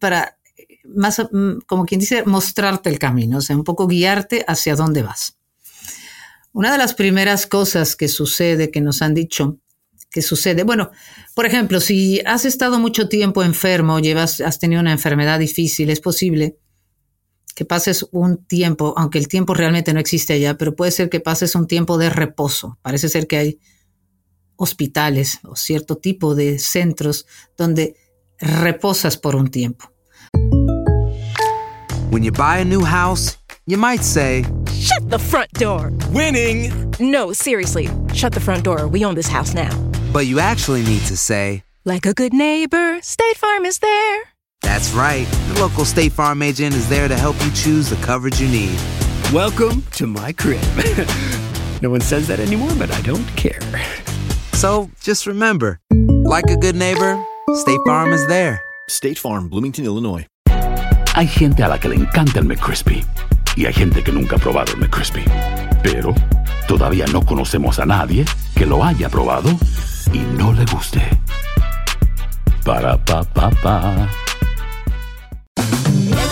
[0.00, 0.38] para
[0.84, 5.02] más, mm, como quien dice, mostrarte el camino, o sea, un poco guiarte hacia dónde
[5.02, 5.38] vas.
[6.52, 9.58] Una de las primeras cosas que sucede, que nos han dicho,
[10.10, 10.90] que sucede, bueno,
[11.34, 16.00] por ejemplo, si has estado mucho tiempo enfermo, llevas, has tenido una enfermedad difícil, es
[16.00, 16.56] posible
[17.54, 21.20] que pases un tiempo, aunque el tiempo realmente no existe allá, pero puede ser que
[21.20, 22.78] pases un tiempo de reposo.
[22.82, 23.60] Parece ser que hay
[24.56, 27.96] hospitales o cierto tipo de centros donde
[28.38, 29.90] reposas por un tiempo.
[32.10, 35.92] When you buy a new house, you might say, Shut the front door!
[36.12, 36.70] Winning!
[37.00, 38.86] No, seriously, shut the front door.
[38.86, 39.70] We own this house now.
[40.12, 44.31] But you actually need to say, Like a good neighbor, State Farm is there.
[44.62, 45.26] That's right.
[45.48, 48.78] The local State Farm agent is there to help you choose the coverage you need.
[49.32, 50.62] Welcome to my crib.
[51.82, 53.60] no one says that anymore, but I don't care.
[54.54, 55.80] So just remember
[56.24, 57.22] like a good neighbor,
[57.54, 58.62] State Farm is there.
[58.88, 60.26] State Farm, Bloomington, Illinois.
[61.14, 63.04] Hay gente a la que le encanta el McCrispy
[63.56, 65.24] y hay gente que nunca ha probado el McCrispy.
[65.82, 66.14] Pero
[66.66, 69.50] todavía no conocemos a nadie que lo haya probado
[70.12, 71.02] y no le guste.
[72.64, 74.08] Para pa pa pa.
[75.62, 76.31] Yeah.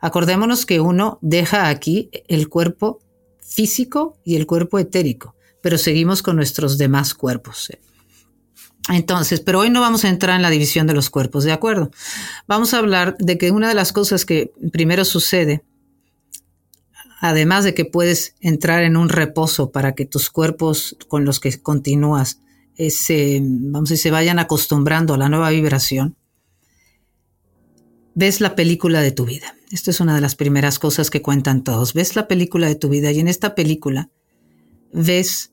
[0.00, 3.00] Acordémonos que uno deja aquí el cuerpo
[3.40, 7.70] físico y el cuerpo etérico, pero seguimos con nuestros demás cuerpos.
[8.88, 11.90] Entonces, pero hoy no vamos a entrar en la división de los cuerpos, ¿de acuerdo?
[12.46, 15.64] Vamos a hablar de que una de las cosas que primero sucede,
[17.20, 21.60] además de que puedes entrar en un reposo para que tus cuerpos con los que
[21.60, 22.40] continúas
[22.76, 26.16] eh, se, vamos a decir, se vayan acostumbrando a la nueva vibración,
[28.16, 29.54] ves la película de tu vida.
[29.70, 31.92] Esto es una de las primeras cosas que cuentan todos.
[31.92, 34.10] Ves la película de tu vida y en esta película
[34.92, 35.52] ves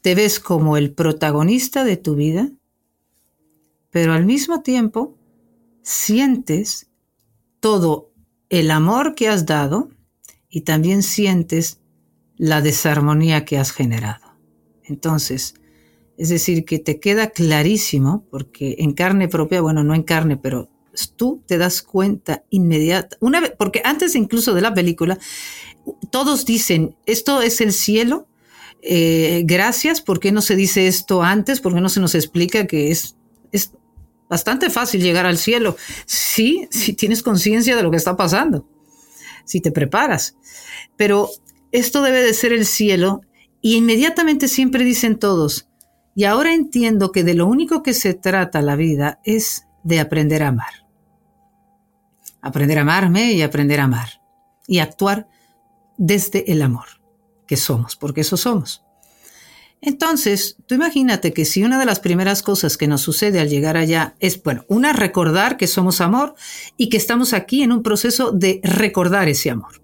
[0.00, 2.50] te ves como el protagonista de tu vida,
[3.90, 5.16] pero al mismo tiempo
[5.82, 6.88] sientes
[7.60, 8.12] todo
[8.48, 9.90] el amor que has dado
[10.48, 11.80] y también sientes
[12.36, 14.36] la desarmonía que has generado.
[14.84, 15.54] Entonces,
[16.16, 20.70] es decir, que te queda clarísimo, porque en carne propia, bueno, no en carne, pero
[21.16, 25.18] tú te das cuenta inmediata, una vez, porque antes incluso de la película,
[26.10, 28.26] todos dicen, esto es el cielo,
[28.82, 31.60] eh, gracias, ¿por qué no se dice esto antes?
[31.60, 33.16] ¿Por qué no se nos explica que es,
[33.50, 33.72] es
[34.28, 35.76] bastante fácil llegar al cielo?
[36.04, 38.68] Sí, si tienes conciencia de lo que está pasando,
[39.46, 40.36] si te preparas.
[40.96, 41.30] Pero
[41.72, 43.22] esto debe de ser el cielo
[43.62, 45.68] y inmediatamente siempre dicen todos,
[46.14, 50.42] y ahora entiendo que de lo único que se trata la vida es de aprender
[50.42, 50.83] a amar.
[52.44, 54.20] Aprender a amarme y aprender a amar.
[54.66, 55.26] Y actuar
[55.96, 56.86] desde el amor
[57.46, 58.84] que somos, porque eso somos.
[59.80, 63.76] Entonces, tú imagínate que si una de las primeras cosas que nos sucede al llegar
[63.76, 66.34] allá es, bueno, una, recordar que somos amor
[66.78, 69.82] y que estamos aquí en un proceso de recordar ese amor.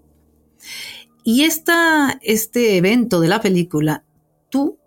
[1.23, 4.03] Y esta, este evento de la película,
[4.49, 4.79] tú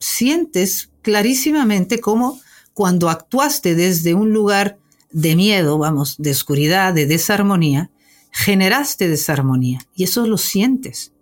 [0.00, 2.40] sientes clarísimamente cómo
[2.74, 4.78] cuando actuaste desde un lugar
[5.12, 7.90] de miedo, vamos, de oscuridad, de desarmonía,
[8.30, 11.12] generaste desarmonía y eso lo sientes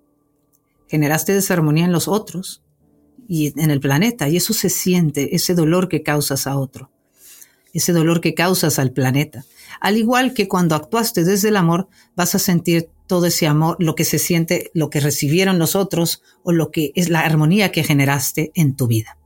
[0.90, 2.62] generaste desarmonía en los otros
[3.28, 6.90] y en el planeta, y eso se siente, ese dolor que causas a otro,
[7.72, 9.44] ese dolor que causas al planeta.
[9.80, 13.94] Al igual que cuando actuaste desde el amor, vas a sentir todo ese amor, lo
[13.94, 17.84] que se siente, lo que recibieron los otros o lo que es la armonía que
[17.84, 19.16] generaste en tu vida.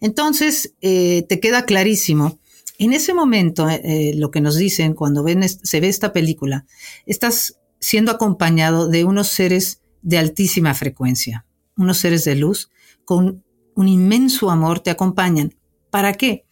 [0.00, 2.38] Entonces, eh, te queda clarísimo.
[2.78, 5.24] En ese momento, eh, eh, lo que nos dicen cuando
[5.64, 6.64] se ve esta película,
[7.06, 11.44] estás siendo acompañado de unos seres de altísima frecuencia.
[11.76, 12.70] Unos seres de luz
[13.04, 15.54] con un inmenso amor te acompañan.
[15.90, 16.46] ¿Para qué?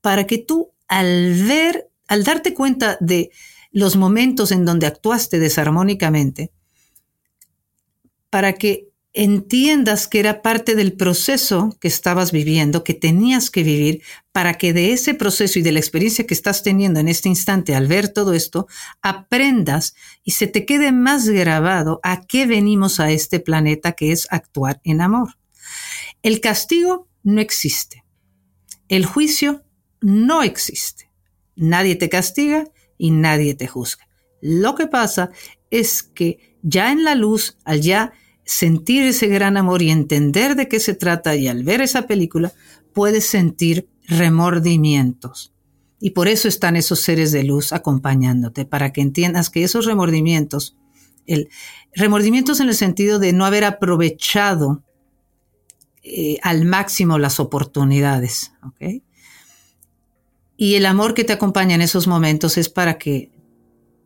[0.00, 3.30] Para que tú al ver, al darte cuenta de
[3.72, 6.52] los momentos en donde actuaste desarmónicamente,
[8.30, 14.02] para que entiendas que era parte del proceso que estabas viviendo, que tenías que vivir,
[14.32, 17.76] para que de ese proceso y de la experiencia que estás teniendo en este instante
[17.76, 18.66] al ver todo esto,
[19.02, 24.26] aprendas y se te quede más grabado a qué venimos a este planeta, que es
[24.30, 25.38] actuar en amor.
[26.24, 28.04] El castigo no existe.
[28.88, 29.62] El juicio
[30.00, 31.08] no existe.
[31.54, 32.64] Nadie te castiga
[32.98, 34.08] y nadie te juzga.
[34.40, 35.30] Lo que pasa
[35.70, 38.12] es que ya en la luz, al ya
[38.44, 42.52] sentir ese gran amor y entender de qué se trata y al ver esa película,
[42.92, 45.52] puedes sentir remordimientos.
[46.00, 50.76] Y por eso están esos seres de luz acompañándote, para que entiendas que esos remordimientos,
[51.26, 51.48] el,
[51.94, 54.82] remordimientos en el sentido de no haber aprovechado
[56.02, 58.52] eh, al máximo las oportunidades,
[60.56, 63.30] Y el amor que te acompaña en esos momentos es para que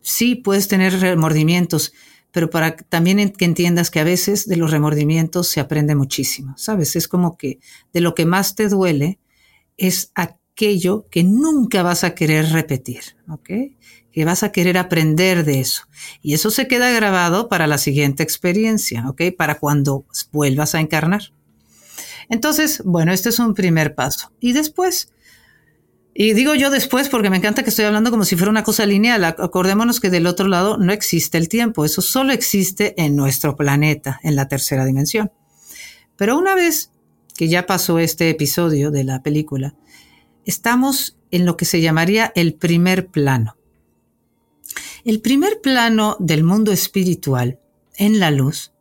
[0.01, 1.93] sí puedes tener remordimientos,
[2.31, 6.95] pero para también que entiendas que a veces de los remordimientos se aprende muchísimo, ¿sabes?
[6.95, 7.59] Es como que
[7.93, 9.19] de lo que más te duele
[9.77, 13.49] es aquello que nunca vas a querer repetir, ¿ok?
[14.11, 15.83] Que vas a querer aprender de eso.
[16.21, 19.21] Y eso se queda grabado para la siguiente experiencia, ¿ok?
[19.37, 21.31] Para cuando vuelvas a encarnar.
[22.29, 24.31] Entonces, bueno, este es un primer paso.
[24.39, 25.11] Y después,
[26.13, 28.85] y digo yo después porque me encanta que estoy hablando como si fuera una cosa
[28.85, 29.23] lineal.
[29.23, 34.19] Acordémonos que del otro lado no existe el tiempo, eso solo existe en nuestro planeta,
[34.23, 35.31] en la tercera dimensión.
[36.17, 36.91] Pero una vez
[37.37, 39.75] que ya pasó este episodio de la película,
[40.45, 43.55] estamos en lo que se llamaría el primer plano.
[45.05, 47.59] El primer plano del mundo espiritual
[47.95, 48.73] en la luz,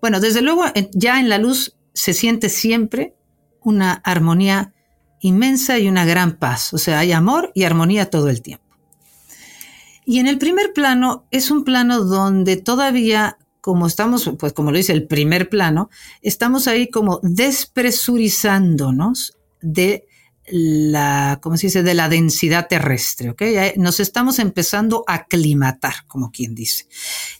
[0.00, 3.14] bueno, desde luego ya en la luz se siente siempre
[3.62, 4.72] una armonía
[5.20, 6.72] inmensa y una gran paz.
[6.72, 8.64] O sea, hay amor y armonía todo el tiempo.
[10.04, 14.78] Y en el primer plano es un plano donde todavía, como estamos, pues como lo
[14.78, 15.90] dice el primer plano,
[16.22, 20.06] estamos ahí como despresurizándonos de
[20.46, 23.42] la, ¿cómo se dice?, de la densidad terrestre, ¿ok?
[23.76, 26.86] Nos estamos empezando a aclimatar, como quien dice.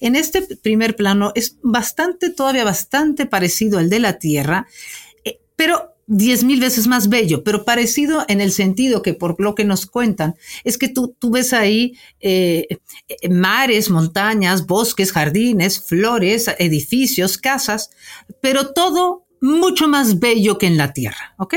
[0.00, 4.66] En este primer plano es bastante, todavía bastante parecido al de la Tierra,
[5.24, 9.54] eh, pero diez mil veces más bello, pero parecido en el sentido que por lo
[9.54, 10.34] que nos cuentan,
[10.64, 12.66] es que tú, tú ves ahí eh,
[13.08, 17.90] eh, mares, montañas, bosques, jardines, flores, edificios, casas,
[18.40, 21.54] pero todo mucho más bello que en la Tierra, ¿ok?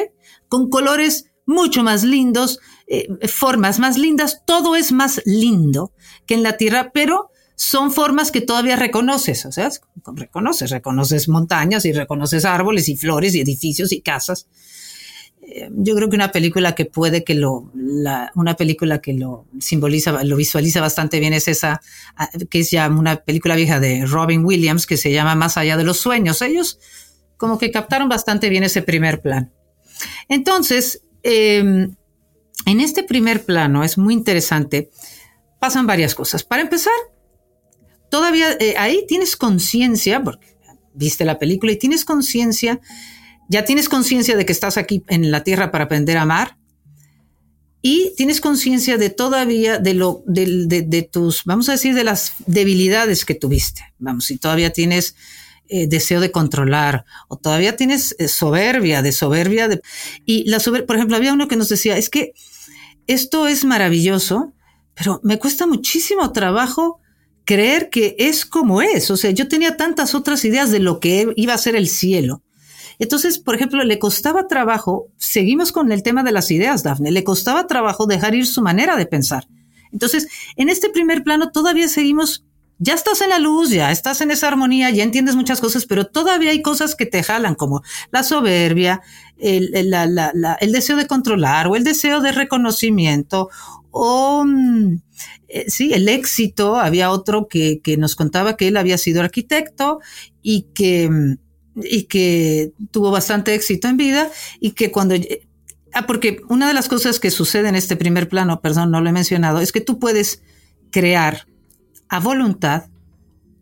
[0.47, 5.93] Con colores mucho más lindos, eh, formas más lindas, todo es más lindo
[6.27, 9.69] que en la Tierra, pero son formas que todavía reconoces, o sea,
[10.15, 14.47] reconoces, reconoces montañas y reconoces árboles y flores y edificios y casas.
[15.45, 17.71] Eh, yo creo que una película que puede que lo,
[18.35, 21.81] una película que lo simboliza, lo visualiza bastante bien es esa,
[22.15, 25.77] ah, que es ya una película vieja de Robin Williams que se llama Más allá
[25.77, 26.41] de los sueños.
[26.41, 26.79] Ellos
[27.37, 29.51] como que captaron bastante bien ese primer plan.
[30.29, 31.95] Entonces, em,
[32.65, 34.89] en este primer plano es muy interesante,
[35.59, 36.43] pasan varias cosas.
[36.43, 36.93] Para empezar,
[38.13, 40.55] todavía eh, ahí tienes conciencia, porque
[40.93, 42.79] viste la película y tienes conciencia,
[43.49, 46.59] ya tienes conciencia de que estás aquí en la tierra para aprender a amar
[47.81, 53.25] y tienes conciencia de todavía de lo de, tus, vamos a decir, de las debilidades
[53.25, 53.81] que tuviste.
[53.97, 55.15] Vamos, si todavía tienes
[55.67, 59.69] eh, deseo de controlar o todavía tienes eh, soberbia, de soberbia.
[59.69, 59.81] De,
[60.23, 62.33] y la soberbia, por ejemplo, había uno que nos decía, es que
[63.07, 64.53] esto es maravilloso,
[64.93, 66.99] pero me cuesta muchísimo trabajo
[67.45, 69.11] creer que es como es.
[69.11, 72.41] O sea, yo tenía tantas otras ideas de lo que iba a ser el cielo.
[72.99, 77.23] Entonces, por ejemplo, le costaba trabajo, seguimos con el tema de las ideas, Dafne, le
[77.23, 79.47] costaba trabajo dejar ir su manera de pensar.
[79.91, 82.45] Entonces, en este primer plano todavía seguimos,
[82.83, 86.05] ya estás en la luz, ya estás en esa armonía, ya entiendes muchas cosas, pero
[86.05, 87.81] todavía hay cosas que te jalan, como
[88.11, 89.01] la soberbia,
[89.37, 93.49] el, el deseo de controlar o el deseo de reconocimiento
[93.91, 94.97] o mm,
[95.47, 96.77] eh, sí, el éxito.
[96.77, 99.99] Había otro que, nos contaba que él había sido arquitecto
[100.41, 101.37] y que, mm,
[101.83, 104.29] y que tuvo bastante éxito en vida
[104.59, 105.15] y que cuando...
[105.93, 109.09] Ah, porque una de las cosas que sucede en este primer plano, perdón, no lo
[109.09, 110.41] he mencionado, es que tú puedes
[110.89, 111.45] crear
[112.13, 112.83] a voluntad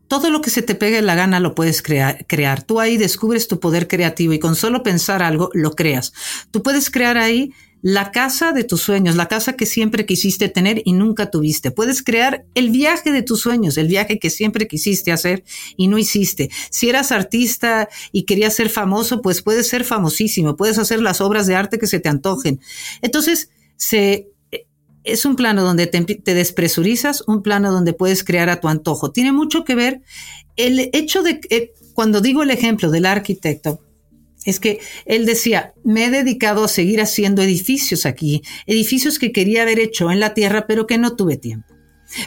[0.09, 2.63] todo lo que se te pegue la gana lo puedes crear, crear.
[2.63, 6.11] Tú ahí descubres tu poder creativo y con solo pensar algo lo creas.
[6.51, 10.81] Tú puedes crear ahí la casa de tus sueños, la casa que siempre quisiste tener
[10.83, 11.71] y nunca tuviste.
[11.71, 15.45] Puedes crear el viaje de tus sueños, el viaje que siempre quisiste hacer
[15.77, 16.49] y no hiciste.
[16.71, 21.47] Si eras artista y querías ser famoso, pues puedes ser famosísimo, puedes hacer las obras
[21.47, 22.59] de arte que se te antojen.
[23.01, 24.27] Entonces, se,
[25.03, 29.11] es un plano donde te, despresurizas, un plano donde puedes crear a tu antojo.
[29.11, 30.01] Tiene mucho que ver
[30.55, 33.81] el hecho de que, eh, cuando digo el ejemplo del arquitecto,
[34.45, 39.61] es que él decía, me he dedicado a seguir haciendo edificios aquí, edificios que quería
[39.61, 41.67] haber hecho en la tierra, pero que no tuve tiempo.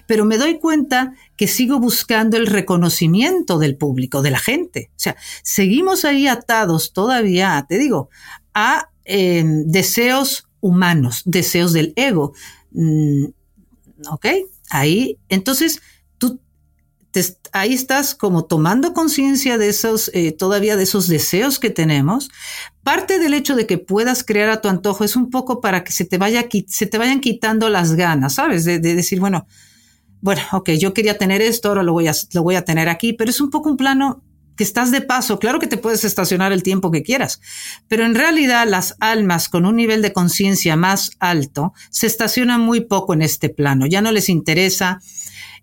[0.07, 4.91] Pero me doy cuenta que sigo buscando el reconocimiento del público, de la gente.
[4.93, 8.09] O sea, seguimos ahí atados todavía, te digo,
[8.55, 12.33] a em, deseos humanos, deseos del ego.
[12.75, 13.27] Mm,
[14.11, 14.27] ¿Ok?
[14.71, 15.81] Ahí, entonces,
[17.53, 22.31] ahí estás como tomando conciencia de esos, eh, todavía de esos deseos que tenemos.
[22.83, 25.93] Parte del hecho de que puedas crear a tu antojo es un poco para que
[25.93, 28.65] se te, vaya, se te vayan quitando las ganas, ¿sabes?
[28.65, 29.47] De, decir, bueno,
[30.21, 33.13] bueno, ok, yo quería tener esto, ahora lo voy, a, lo voy a tener aquí,
[33.13, 34.23] pero es un poco un plano
[34.57, 35.39] que estás de paso.
[35.39, 37.41] Claro que te puedes estacionar el tiempo que quieras,
[37.89, 42.83] pero en realidad las almas con un nivel de conciencia más alto se estacionan muy
[42.83, 43.87] poco en este plano.
[43.87, 45.01] Ya no les interesa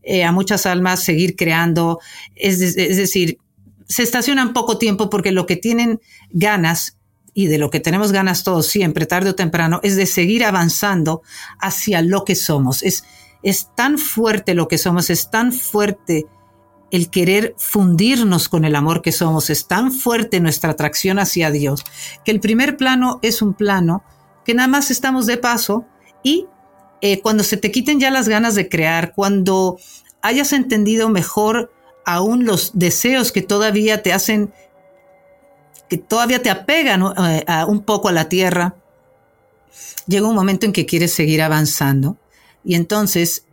[0.04, 2.00] eh, a muchas almas seguir creando,
[2.36, 3.38] es, decir,
[3.88, 6.00] se estacionan poco tiempo porque lo que tienen
[6.32, 6.98] ganas
[7.34, 11.22] y de lo que tenemos ganas todos siempre, tarde o temprano, es de seguir avanzando
[11.60, 12.84] hacia lo que somos.
[12.84, 13.04] Es,
[13.44, 16.26] es tan fuerte lo que somos, es tan fuerte
[16.92, 21.84] el querer fundirnos con el amor que somos, es tan fuerte nuestra atracción hacia Dios,
[22.24, 24.04] que el primer plano es un plano
[24.46, 25.86] que nada más estamos de paso
[26.22, 26.48] y
[27.02, 29.80] eh, cuando se te quiten ya las ganas de crear, cuando
[30.22, 31.72] hayas entendido mejor
[32.06, 34.54] aún los deseos que todavía te hacen,
[35.90, 38.76] que todavía te apegan eh, un poco a la tierra,
[40.08, 42.18] llega un momento en que quieres seguir avanzando.
[42.64, 43.46] Y entonces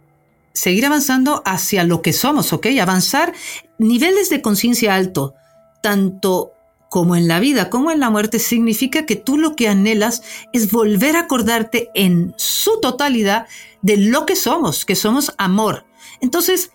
[0.59, 2.67] seguir avanzando hacia lo que somos, ¿ok?
[2.81, 3.33] Avanzar
[3.79, 5.35] niveles de conciencia alto,
[5.83, 6.53] tanto
[6.89, 10.73] como en la vida como en la muerte, significa que tú lo que anhelas es
[10.73, 13.47] volver a acordarte en su totalidad
[13.83, 15.85] de lo que somos, que somos amor.
[16.21, 16.73] Entonces,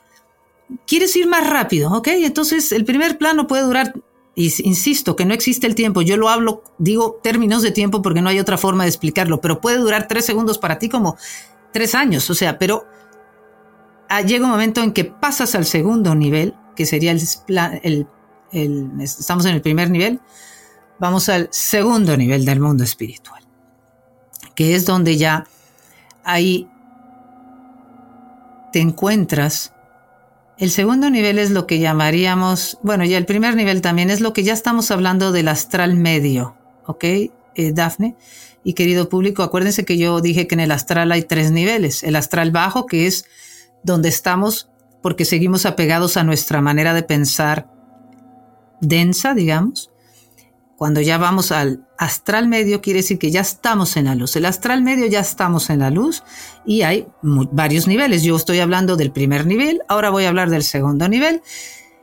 [0.85, 2.09] quieres ir más rápido, ¿ok?
[2.09, 3.93] Entonces, el primer plano puede durar,
[4.35, 8.29] insisto, que no existe el tiempo, yo lo hablo, digo términos de tiempo porque no
[8.29, 11.17] hay otra forma de explicarlo, pero puede durar tres segundos para ti como
[11.71, 12.85] tres años, o sea, pero
[14.25, 18.07] llega un momento en que pasas al segundo nivel, que sería el,
[19.01, 20.19] estamos en el primer nivel,
[20.99, 23.43] vamos al segundo nivel del mundo espiritual,
[24.55, 25.45] que es donde ya
[26.23, 26.69] ahí
[28.71, 29.73] te encuentras.
[30.57, 34.33] El segundo nivel es lo que llamaríamos, bueno, ya el primer nivel también es lo
[34.33, 37.03] que ya estamos hablando del astral medio, ¿ok?
[37.03, 38.15] Eh, Dafne
[38.63, 42.03] y querido público, acuérdense que yo dije que en el astral hay tres niveles.
[42.03, 43.25] El astral bajo, que es
[43.83, 44.69] donde estamos
[45.01, 47.69] porque seguimos apegados a nuestra manera de pensar
[48.79, 49.91] densa, digamos.
[50.77, 54.35] Cuando ya vamos al astral medio, quiere decir que ya estamos en la luz.
[54.35, 56.23] El astral medio ya estamos en la luz
[56.65, 58.23] y hay varios niveles.
[58.23, 61.41] Yo estoy hablando del primer nivel, ahora voy a hablar del segundo nivel.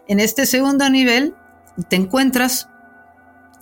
[0.09, 1.35] En este segundo nivel
[1.89, 2.69] te encuentras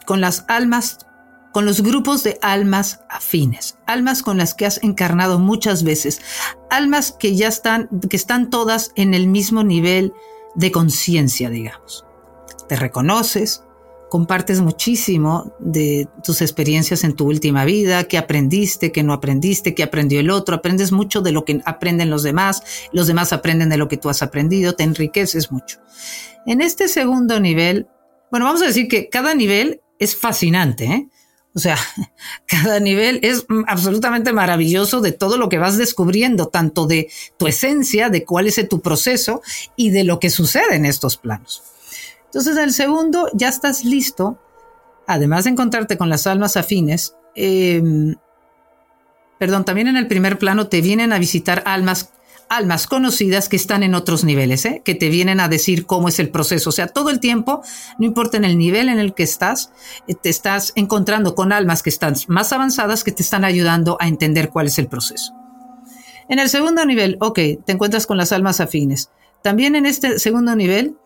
[0.05, 1.08] con las almas
[1.53, 6.21] con los grupos de almas afines, almas con las que has encarnado muchas veces,
[6.71, 10.13] almas que ya están, que están todas en el mismo nivel
[10.55, 12.05] de conciencia, digamos.
[12.69, 13.63] Te reconoces,
[14.09, 19.83] compartes muchísimo de tus experiencias en tu última vida, qué aprendiste, qué no aprendiste, qué
[19.83, 23.77] aprendió el otro, aprendes mucho de lo que aprenden los demás, los demás aprenden de
[23.77, 25.79] lo que tú has aprendido, te enriqueces mucho.
[26.47, 27.87] En este segundo nivel,
[28.31, 31.09] bueno, vamos a decir que cada nivel es fascinante, ¿eh?
[31.59, 31.77] O sea,
[32.47, 38.11] cada nivel es absolutamente maravilloso de todo lo que vas descubriendo, tanto de tu esencia,
[38.11, 39.43] de cuál es tu proceso
[39.75, 41.65] y de lo que sucede en estos planos.
[42.27, 44.39] Entonces, en el segundo ya estás listo,
[45.09, 48.15] además de encontrarte con las almas afines, em,
[49.41, 52.13] perdón, también en el primer plano te vienen a visitar almas
[52.49, 54.83] almas conocidas que están en otros niveles, ¿eh?
[54.85, 56.71] que te vienen a decir cómo es el proceso.
[56.71, 57.63] O sea, todo el tiempo,
[57.99, 59.73] no importa en el nivel en el que estás,
[60.07, 64.09] eh, te estás encontrando con almas que están más avanzadas que te están ayudando a
[64.09, 65.35] entender cuál es el proceso.
[66.29, 69.11] En el segundo nivel, ok, te encuentras con las almas afines.
[69.43, 70.97] También en este segundo nivel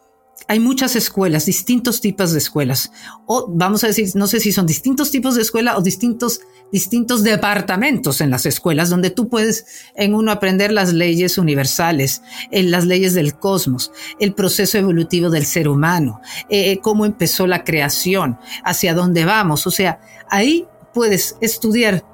[0.49, 2.93] hay muchas escuelas, distintos tipos de escuelas.
[3.27, 6.41] O vamos a decir, no sé si son distintos tipos de escuela o distintos,
[6.71, 12.71] distintos departamentos en las escuelas donde tú puedes en uno aprender las leyes universales, en
[12.71, 18.39] las leyes del cosmos, el proceso evolutivo del ser humano, eh, cómo empezó la creación,
[18.65, 19.67] hacia dónde vamos.
[19.67, 22.05] O sea, ahí puedes estudiar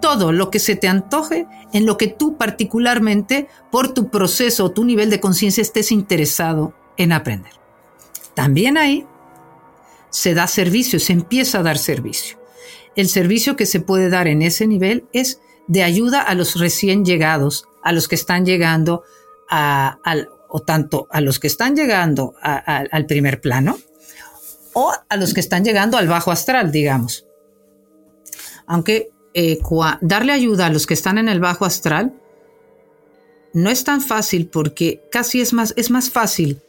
[0.00, 4.70] todo lo que se te antoje en lo que tú particularmente por tu proceso o
[4.72, 7.61] tu nivel de conciencia estés interesado en aprender.
[8.34, 9.06] También ahí
[10.10, 12.38] se da servicio, se empieza a dar servicio.
[12.96, 17.04] El servicio que se puede dar en ese nivel es de ayuda a los recién
[17.04, 19.04] llegados, a los que están llegando
[19.48, 23.78] a, al, o tanto a los que están llegando al primer plano
[24.74, 27.26] o a los que están llegando al bajo astral, digamos.
[28.66, 29.58] Aunque eh,
[30.02, 32.12] darle ayuda a los que están en el bajo astral
[33.54, 36.60] no es tan fácil porque casi es más, es más fácil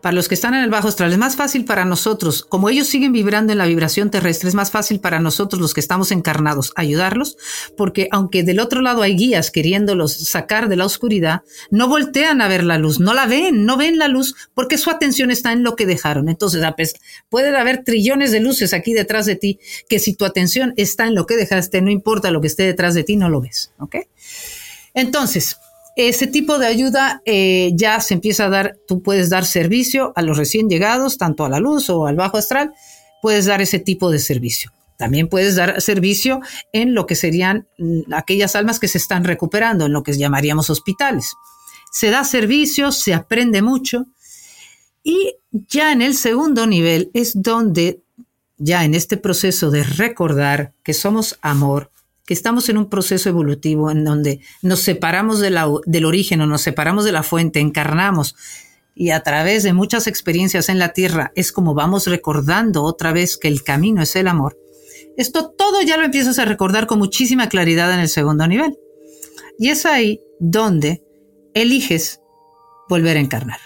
[0.00, 2.86] para los que están en el bajo astral, es más fácil para nosotros, como ellos
[2.86, 6.72] siguen vibrando en la vibración terrestre, es más fácil para nosotros los que estamos encarnados
[6.76, 7.36] ayudarlos,
[7.76, 12.48] porque aunque del otro lado hay guías queriéndolos sacar de la oscuridad, no voltean a
[12.48, 15.62] ver la luz, no la ven, no ven la luz, porque su atención está en
[15.62, 16.28] lo que dejaron.
[16.28, 16.62] Entonces,
[17.28, 21.14] puede haber trillones de luces aquí detrás de ti, que si tu atención está en
[21.14, 23.72] lo que dejaste, no importa lo que esté detrás de ti, no lo ves.
[23.78, 23.96] ¿Ok?
[24.94, 25.56] Entonces,
[25.96, 30.22] ese tipo de ayuda eh, ya se empieza a dar, tú puedes dar servicio a
[30.22, 32.72] los recién llegados, tanto a la luz o al bajo astral,
[33.22, 34.72] puedes dar ese tipo de servicio.
[34.98, 36.40] También puedes dar servicio
[36.72, 40.68] en lo que serían mm, aquellas almas que se están recuperando, en lo que llamaríamos
[40.68, 41.34] hospitales.
[41.90, 44.06] Se da servicio, se aprende mucho
[45.02, 48.02] y ya en el segundo nivel es donde
[48.58, 51.90] ya en este proceso de recordar que somos amor,
[52.26, 57.04] que estamos en un proceso evolutivo en donde nos separamos del origen o nos separamos
[57.04, 58.34] de la fuente, encarnamos
[58.96, 63.36] y a través de muchas experiencias en la tierra es como vamos recordando otra vez
[63.36, 64.58] que el camino es el amor.
[65.18, 68.78] Esto todo ya lo empiezas a recordar con muchísima claridad en el segundo nivel.
[69.58, 71.02] Y es ahí donde
[71.54, 72.20] eliges
[72.88, 73.60] volver a encarnar.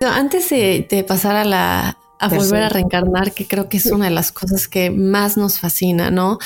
[0.00, 4.10] Antes de, pasar a la a volver a reencarnar, que creo que es una de
[4.10, 6.38] las cosas que más nos fascina, ¿no?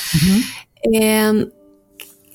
[0.82, 1.50] Em,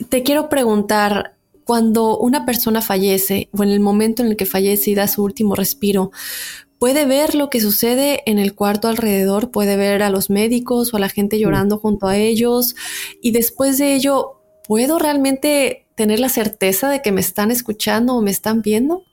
[0.09, 1.37] te quiero preguntar,
[1.67, 5.21] cuando una persona fallece o en el momento en el que fallece y da su
[5.21, 6.11] último respiro,
[6.79, 10.97] puede ver lo que sucede en el cuarto alrededor, puede ver a los médicos o
[10.97, 12.75] a la gente llorando junto a ellos
[13.21, 18.21] y después de ello, ¿puedo realmente tener la certeza de que me están escuchando o
[18.21, 19.03] me están viendo?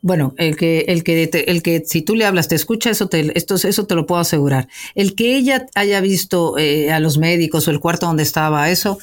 [0.00, 3.36] Bueno, el que, el que, el que si tú le hablas te escucha, eso te,
[3.36, 4.68] esto, eso te lo puedo asegurar.
[4.94, 8.98] El que ella haya visto eh, a los médicos o el cuarto donde estaba, eso,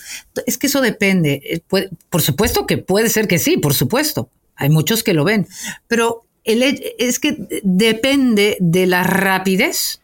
[0.45, 1.41] es que eso depende.
[1.43, 4.29] Eh, por supuesto que puede ser que sí, por supuesto.
[4.55, 5.47] Hay muchos que lo ven,
[5.87, 9.99] pero es que depende de la rapidez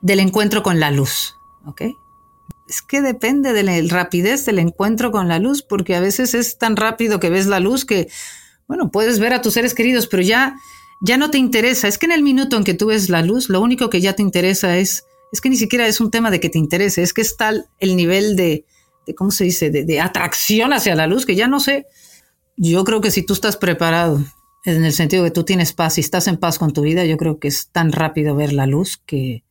[0.00, 1.34] del encuentro con la luz,
[1.66, 1.82] ¿ok?
[2.68, 6.58] Es que depende de la rapidez del encuentro con la luz, porque a veces es
[6.58, 8.08] tan rápido que ves la luz que
[8.68, 10.56] bueno, puedes ver a tus seres queridos, pero ya,
[11.00, 11.88] ya no te interesa.
[11.88, 14.12] Es que en el minuto en que tú ves la luz, lo único que ya
[14.12, 17.12] te interesa es, es que ni siquiera es un tema de que te interese, es
[17.12, 18.64] que es tal el nivel de,
[19.06, 21.86] de ¿cómo se dice?, de, de atracción hacia la luz que ya no sé.
[22.56, 24.22] Yo creo que si tú estás preparado,
[24.64, 27.16] en el sentido que tú tienes paz y estás en paz con tu vida, yo
[27.16, 29.44] creo que es tan rápido ver la luz que,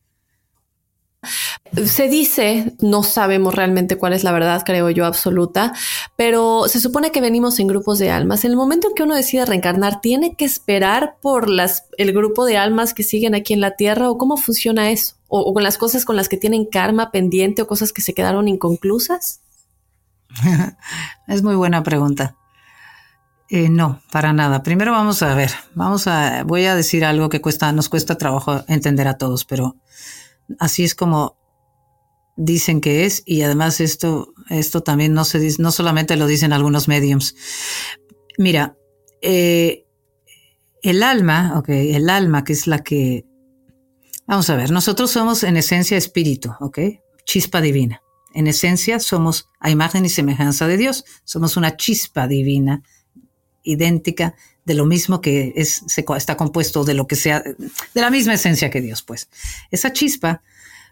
[1.86, 5.74] se dice, no sabemos realmente cuál es la verdad, creo yo, absoluta,
[6.16, 8.44] pero se supone que venimos en grupos de almas.
[8.44, 12.44] En el momento en que uno decide reencarnar, ¿tiene que esperar por las, el grupo
[12.44, 15.16] de almas que siguen aquí en la Tierra o cómo funciona eso?
[15.28, 18.48] ¿O, con las cosas con las que tienen karma pendiente o cosas que se quedaron
[18.48, 19.40] inconclusas?
[21.26, 22.36] es muy buena pregunta.
[23.50, 24.62] Eh, no, para nada.
[24.62, 28.62] Primero vamos a ver, vamos a, voy a decir algo que cuesta, nos cuesta trabajo
[28.68, 29.76] entender a todos, pero
[30.58, 31.36] así es como
[32.36, 36.52] dicen que es y además esto, esto también no se dice, no solamente lo dicen
[36.52, 37.34] algunos mediums.
[38.38, 38.76] Mira,
[39.20, 39.84] eh,
[40.82, 43.26] el alma, ok, el alma que es la que,
[44.26, 46.78] vamos a ver, nosotros somos en esencia espíritu, ok,
[47.24, 48.00] chispa divina.
[48.34, 52.82] En esencia somos a imagen y semejanza de Dios, somos una chispa divina,
[53.64, 54.36] idéntica
[54.68, 55.82] de lo mismo que es,
[56.16, 59.30] está compuesto de lo que sea, de la misma esencia que Dios, pues.
[59.70, 60.42] Esa chispa,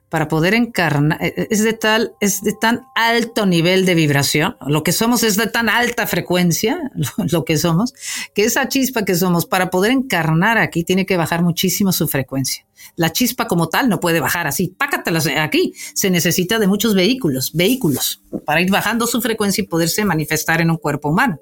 [0.08, 4.56] para poder encarnar, e, e, es de tal, es de tan alto nivel de vibración,
[4.66, 6.90] lo que somos es de tan alta frecuencia,
[7.30, 7.92] lo, que somos,
[8.34, 12.64] que esa chispa que somos, para poder encarnar aquí, tiene que bajar muchísimo su frecuencia.
[12.94, 15.74] La chispa como tal no puede bajar así, pácatelas aquí.
[15.92, 20.70] Se necesita de muchos vehículos, vehículos, para ir bajando su frecuencia y poderse manifestar en
[20.70, 21.38] un cuerpo humano.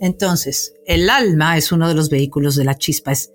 [0.00, 3.32] Entonces, el alma es uno de los vehículos de la chispa, es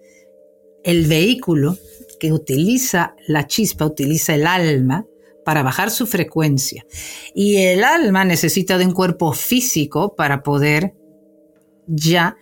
[0.84, 1.78] el vehículo
[2.20, 5.05] que utiliza la chispa, utiliza el alma
[5.43, 6.86] para bajar su frecuencia.
[7.34, 10.93] Y el alma necesita de un cuerpo físico para poder
[11.88, 12.38] ya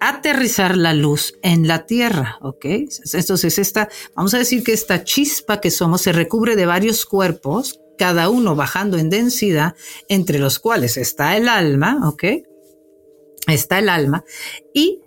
[0.00, 2.64] aterrizar la luz en la tierra, ¿ok?
[3.12, 7.80] Entonces, esta, vamos a decir que esta chispa que somos se recubre de varios cuerpos,
[7.96, 9.74] cada uno bajando en densidad,
[10.08, 12.24] entre los cuales está el alma, ¿ok?
[13.46, 14.24] Está el alma
[14.74, 15.00] y,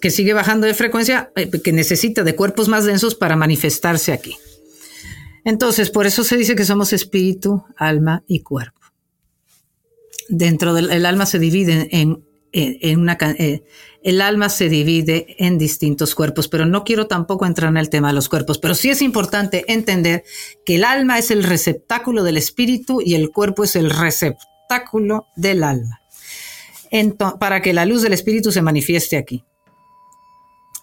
[0.00, 4.36] que sigue bajando de frecuencia, eh, que necesita de cuerpos más densos para manifestarse aquí.
[5.44, 8.80] Entonces, por eso se dice que somos espíritu, alma y cuerpo.
[10.28, 12.24] Dentro del alma se divide en,
[12.98, 13.18] una...
[13.38, 13.62] Eh,
[14.02, 18.08] el alma se divide en distintos cuerpos, pero no quiero tampoco entrar en el tema
[18.08, 20.22] de los cuerpos, pero sí es importante entender
[20.64, 25.64] que el alma es el receptáculo del espíritu y el cuerpo es el receptáculo del
[25.64, 25.97] alma
[27.38, 29.44] para que la luz del Espíritu se manifieste aquí.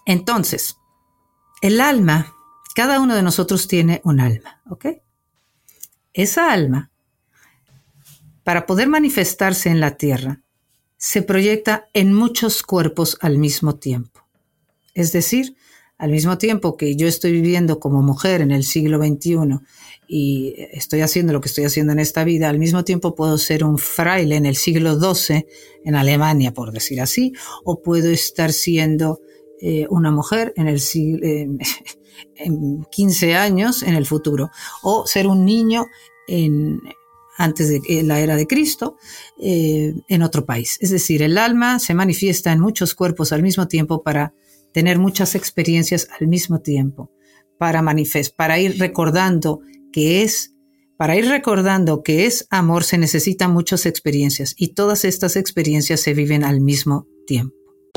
[0.04, 0.76] Entonces,
[1.62, 2.34] el alma,
[2.74, 4.86] cada uno de nosotros tiene un alma, ¿ok?
[6.12, 6.90] Esa alma,
[8.44, 10.42] para poder manifestarse en la tierra,
[10.96, 14.26] se proyecta en muchos cuerpos al mismo tiempo.
[14.94, 15.56] Es decir,
[15.98, 19.60] al mismo tiempo que yo estoy viviendo como mujer en el siglo XXI
[20.08, 23.64] y estoy haciendo lo que estoy haciendo en esta vida, al mismo tiempo puedo ser
[23.64, 25.46] un fraile en el siglo XII
[25.84, 27.32] en Alemania, por decir así,
[27.64, 29.20] o puedo estar siendo
[29.60, 31.20] eh, una mujer en el siglo,
[32.36, 34.50] en 15 años en el futuro,
[34.82, 35.86] o ser un niño
[36.28, 36.80] en,
[37.38, 38.96] antes de la era de Cristo,
[39.40, 40.76] eh, en otro país.
[40.80, 44.34] Es decir, el alma se manifiesta en muchos cuerpos al mismo tiempo para
[44.76, 47.10] tener muchas experiencias al mismo tiempo
[47.58, 49.60] para manifestar, para ir recordando
[49.90, 50.54] que es,
[50.98, 56.12] para ir recordando que es amor se necesitan muchas experiencias y todas estas experiencias se
[56.12, 57.55] viven al mismo tiempo.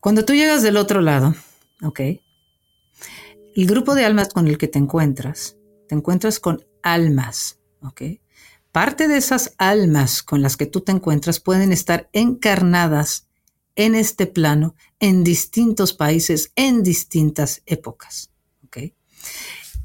[0.00, 1.34] cuando tú llegas del otro lado,
[1.82, 2.00] ¿ok?
[3.56, 5.56] El grupo de almas con el que te encuentras,
[5.88, 8.02] te encuentras con almas, ¿ok?
[8.72, 13.28] Parte de esas almas con las que tú te encuentras pueden estar encarnadas
[13.76, 18.30] en este plano, en distintos países, en distintas épocas,
[18.66, 18.78] ¿ok?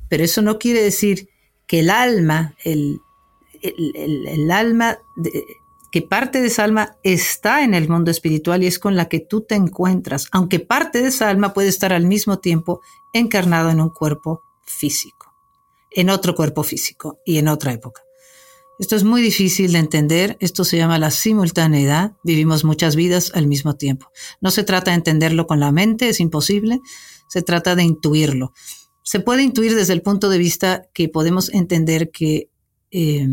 [0.08, 1.30] Pero eso no quiere decir
[1.66, 3.00] que el alma, el,
[3.62, 5.44] el, el, alma de,
[5.92, 9.20] que parte de esa alma está en el mundo espiritual y es con la que
[9.20, 12.82] tú te encuentras, aunque parte de esa alma puede estar al mismo tiempo
[13.14, 15.34] encarnado en un cuerpo físico,
[15.92, 18.04] en otro cuerpo físico y en otra época.
[18.80, 23.46] Esto es muy difícil de entender, esto se llama la simultaneidad, vivimos muchas vidas al
[23.46, 24.10] mismo tiempo.
[24.40, 26.80] No se trata de entenderlo con la mente, es imposible,
[27.28, 28.54] se trata de intuirlo.
[29.04, 32.50] Se puede intuir desde el punto de vista que podemos entender que
[32.92, 33.28] eh,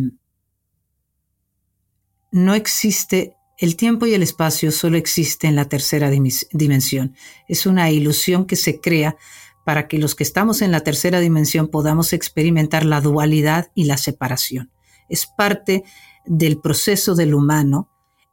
[2.37, 7.17] no existe, el tiempo y el espacio solo existe en la tercera dimensión.
[7.49, 9.17] Es una ilusión que se crea
[9.65, 13.97] para que los que estamos en la tercera dimensión podamos experimentar la dualidad y la
[13.97, 14.71] separación.
[15.09, 15.85] Es parte
[16.27, 17.89] del proceso del humano,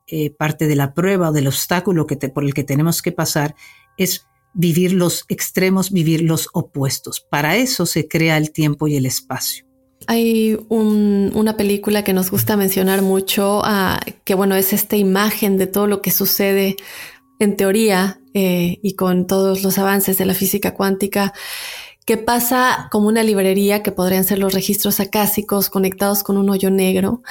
[0.06, 3.56] eh, parte de la prueba o del obstáculo que por el que tenemos que pasar,
[3.98, 7.22] es vivir los extremos, vivir los opuestos.
[7.22, 9.66] Para eso se crea el tiempo y el espacio.
[10.08, 15.58] Hay un, una película que nos gusta mencionar mucho, uh, que bueno, es esta imagen
[15.58, 16.76] de todo lo que sucede
[17.40, 21.34] en teoría eh, y con todos los avances de la física cuántica
[22.06, 26.70] que pasa como una librería que podrían ser los registros acásicos conectados con un hoyo
[26.70, 27.22] negro,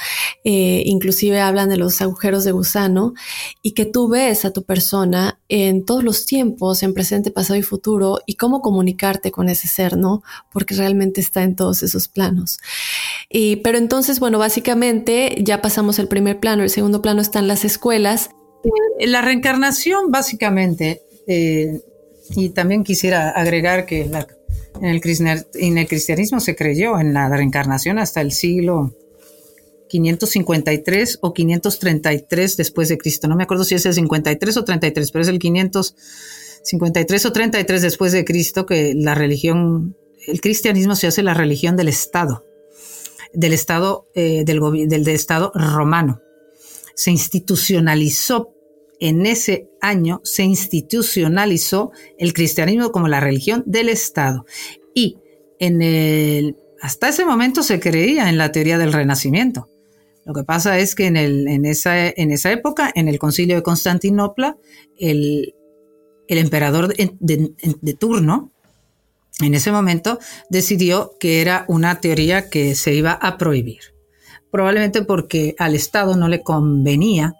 [0.43, 3.13] eh, inclusive hablan de los agujeros de gusano,
[3.61, 7.63] y que tú ves a tu persona en todos los tiempos, en presente, pasado y
[7.63, 10.23] futuro, y cómo comunicarte con ese ser, ¿no?
[10.51, 12.59] Porque realmente está en todos esos planos.
[13.29, 17.63] Y, pero entonces, bueno, básicamente ya pasamos el primer plano, el segundo plano están las
[17.63, 18.31] escuelas.
[18.99, 21.81] La reencarnación, básicamente, eh,
[22.31, 24.25] y también quisiera agregar que la
[24.81, 24.89] en
[25.77, 28.95] el, cristianismo se creyó en la reencarnación hasta el siglo
[29.89, 33.27] 553 o 533 después de Cristo.
[33.27, 37.81] No me acuerdo si es el 53 o 33, pero es el 553 o 33
[37.81, 39.95] después de Cristo que la religión,
[40.27, 42.45] el cristianismo se hace la religión del Estado,
[43.33, 46.21] del Estado, eh, del, del, del Estado romano.
[46.95, 48.53] Se institucionalizó
[49.03, 54.45] en ese año se institucionalizó el cristianismo como la religión del Estado.
[54.95, 55.17] Y
[55.59, 59.67] en el, hasta ese momento se creía en la teoría del renacimiento.
[60.25, 63.57] Lo que pasa es que en, el, en, esa, en esa época, en el concilio
[63.57, 64.55] de Constantinopla,
[64.97, 65.53] el,
[66.29, 67.51] el emperador de, de,
[67.81, 68.53] de turno,
[69.41, 70.17] en ese momento,
[70.49, 73.81] decidió que era una teoría que se iba a prohibir.
[74.49, 77.33] Probablemente porque al Estado no le convenía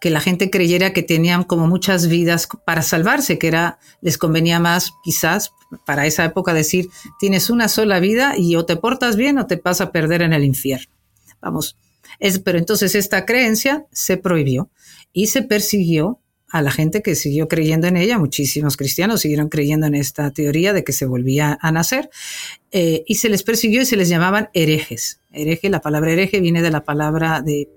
[0.00, 4.60] que la gente creyera que tenían como muchas vidas para salvarse, que era, les convenía
[4.60, 5.52] más quizás
[5.86, 6.88] para esa época decir,
[7.18, 10.32] tienes una sola vida y o te portas bien o te vas a perder en
[10.32, 10.92] el infierno.
[11.40, 11.76] Vamos,
[12.18, 14.70] es, pero entonces esta creencia se prohibió
[15.12, 16.20] y se persiguió
[16.50, 20.72] a la gente que siguió creyendo en ella, muchísimos cristianos siguieron creyendo en esta teoría
[20.72, 22.08] de que se volvía a nacer,
[22.70, 25.20] eh, y se les persiguió y se les llamaban herejes.
[25.30, 27.68] Hereje, la palabra hereje viene de la palabra de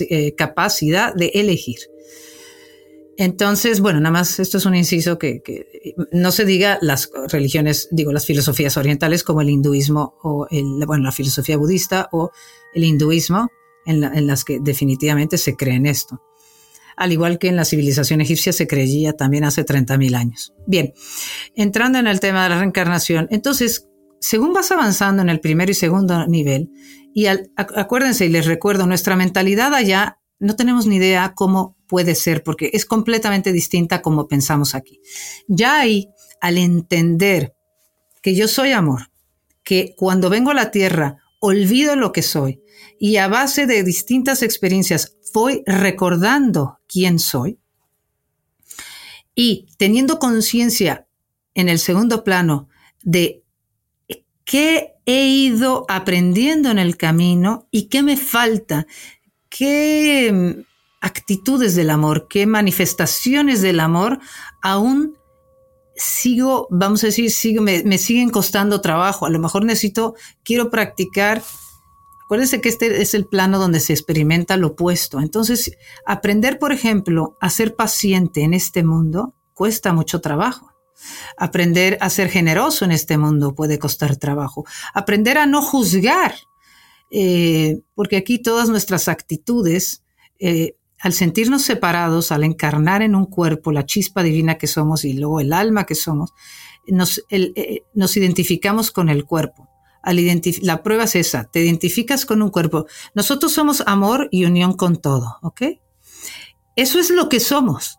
[0.00, 1.78] eh, capacidad de elegir.
[3.16, 5.42] Entonces, bueno, nada más esto es un inciso que,
[6.12, 10.46] no se diga las religiones, digo, las filosofías orientales como el hinduismo o
[10.86, 12.30] bueno, la filosofía budista o
[12.74, 13.48] el hinduismo,
[13.86, 16.22] en, en las que definitivamente se cree en esto.
[16.96, 20.52] Al igual que en la civilización egipcia se creía también hace 30.000 años.
[20.66, 20.92] Bien,
[21.56, 23.88] entrando en el tema de la reencarnación, entonces,
[24.20, 26.70] según vas avanzando en el primer y segundo nivel,
[27.18, 32.44] y acuérdense y les recuerdo, nuestra mentalidad allá no tenemos ni idea cómo puede ser,
[32.44, 35.00] porque es completamente distinta como pensamos aquí.
[35.48, 36.10] Ya ahí,
[36.40, 37.56] al entender
[38.22, 39.10] que yo soy amor,
[39.64, 42.62] que cuando vengo a la tierra olvido lo que soy
[43.00, 47.58] y a base de distintas experiencias voy recordando quién soy
[49.34, 51.08] y teniendo conciencia
[51.54, 52.68] en el segundo plano
[53.02, 53.42] de
[54.48, 58.86] qué he ido aprendiendo en el camino y qué me falta,
[59.50, 60.64] qué
[61.02, 64.20] actitudes del amor, qué manifestaciones del amor
[64.62, 65.18] aún
[65.96, 69.26] sigo, vamos a decir, sigo, me, siguen costando trabajo.
[69.26, 71.42] A lo mejor necesito, quiero practicar.
[72.24, 75.20] Acuérdense que este es el plano donde se experimenta lo opuesto.
[75.20, 75.76] Entonces,
[76.06, 80.77] aprender, por ejemplo, a ser paciente en este mundo cuesta mucho trabajo.
[81.36, 84.64] Aprender a ser generoso en este mundo puede costar trabajo.
[84.94, 86.34] Aprender a no juzgar,
[87.10, 90.02] eh, porque aquí todas nuestras actitudes
[90.38, 95.12] eh, al sentirnos separados, al encarnar en un cuerpo la chispa divina que somos y
[95.12, 96.34] luego el alma que somos,
[96.86, 97.82] nos, eh,
[98.16, 99.68] identificamos con el cuerpo.
[100.02, 100.18] Al
[100.62, 102.86] la prueba es esa, te identificas con un cuerpo.
[103.14, 105.62] Nosotros somos amor y unión con todo, ¿ok?
[106.76, 107.98] Eso es lo que somos.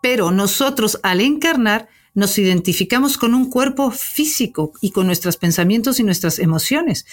[0.00, 6.04] Pero nosotros al encarnar nos identificamos con un cuerpo físico y con nuestros pensamientos y
[6.04, 7.06] nuestras emociones.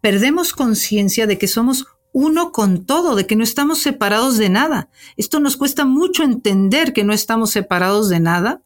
[0.00, 4.88] Perdemos conciencia de que somos uno con todo, de que no estamos separados de nada.
[5.18, 8.62] Esto nos cuesta mucho entender que no estamos separados de nada.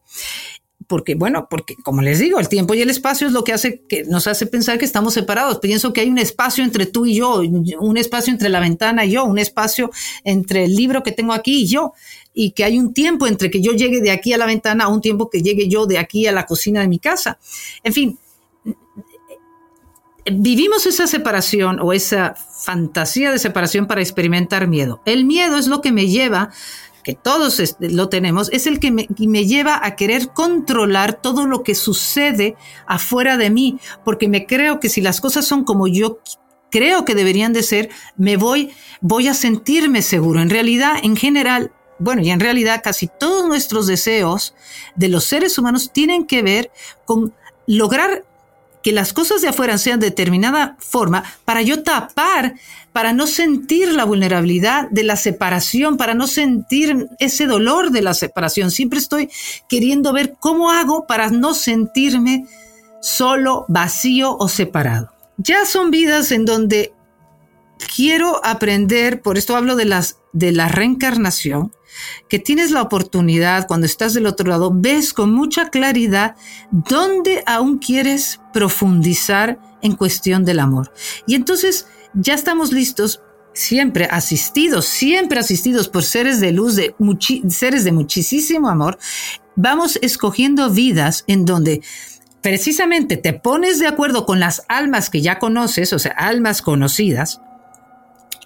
[0.91, 3.79] Porque, bueno, porque como les digo, el tiempo y el espacio es lo que hace
[3.87, 5.59] que nos hace pensar que estamos separados.
[5.59, 7.39] Pienso que hay un espacio entre tú y yo,
[7.79, 9.89] un espacio entre la ventana y yo, un espacio
[10.25, 11.93] entre el libro que tengo aquí y yo,
[12.33, 14.87] y que hay un tiempo entre que yo llegue de aquí a la ventana a
[14.89, 17.39] un tiempo que llegue yo de aquí a la cocina de mi casa.
[17.85, 18.19] En fin,
[20.25, 25.01] vivimos esa separación o esa fantasía de separación para experimentar miedo.
[25.05, 26.51] El miedo es lo que me lleva,
[27.03, 31.63] que todos lo tenemos, es el que me, me, lleva a querer controlar todo lo
[31.63, 32.55] que sucede
[32.87, 36.19] afuera de mí, porque me creo que si las cosas son como yo
[36.71, 38.71] creo que deberían de ser, me voy,
[39.01, 40.41] voy a sentirme seguro.
[40.41, 44.55] En realidad, en general, bueno, y en realidad casi todos nuestros deseos
[44.95, 46.71] de los seres humanos tienen que ver
[47.05, 47.33] con
[47.67, 48.25] lograr
[48.81, 52.55] que las cosas de afuera sean de determinada forma para yo tapar,
[52.93, 58.13] para no sentir la vulnerabilidad de la separación, para no sentir ese dolor de la
[58.13, 58.71] separación.
[58.71, 59.29] Siempre estoy
[59.69, 62.45] queriendo ver cómo hago para no sentirme
[63.01, 65.11] solo, vacío o separado.
[65.37, 66.93] Ya son vidas en donde
[67.95, 71.73] quiero aprender, por esto hablo de las de la reencarnación,
[72.29, 76.35] que tienes la oportunidad cuando estás del otro lado, ves con mucha claridad
[76.71, 80.93] dónde aún quieres profundizar en cuestión del amor.
[81.27, 83.21] Y entonces ya estamos listos
[83.53, 86.95] siempre asistidos, siempre asistidos por seres de luz, de
[87.49, 88.97] seres de muchísimo amor,
[89.55, 91.81] vamos escogiendo vidas en donde
[92.41, 97.41] precisamente te pones de acuerdo con las almas que ya conoces, o sea, almas conocidas,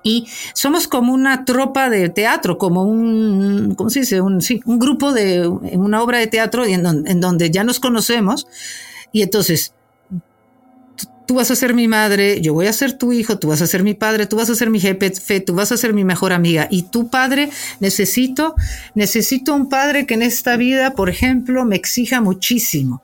[0.05, 4.21] y somos como una tropa de teatro, como un, ¿cómo se dice?
[4.21, 7.79] Un, sí, un grupo de una obra de teatro en donde, en donde ya nos
[7.79, 8.47] conocemos
[9.11, 9.73] y entonces
[11.27, 13.67] tú vas a ser mi madre, yo voy a ser tu hijo, tú vas a
[13.67, 16.33] ser mi padre, tú vas a ser mi jefe, tú vas a ser mi mejor
[16.33, 16.67] amiga.
[16.69, 17.49] Y tu padre,
[17.79, 18.55] necesito,
[18.93, 23.03] necesito un padre que en esta vida, por ejemplo, me exija muchísimo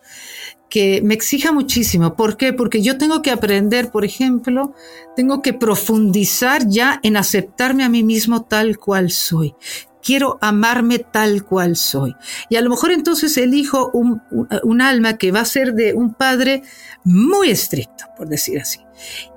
[0.71, 2.15] que me exija muchísimo.
[2.15, 2.53] ¿Por qué?
[2.53, 4.73] Porque yo tengo que aprender, por ejemplo,
[5.17, 9.53] tengo que profundizar ya en aceptarme a mí mismo tal cual soy.
[10.01, 12.15] Quiero amarme tal cual soy.
[12.49, 14.21] Y a lo mejor entonces elijo un,
[14.63, 16.63] un, alma que va a ser de un padre
[17.03, 18.79] muy estricto, por decir así.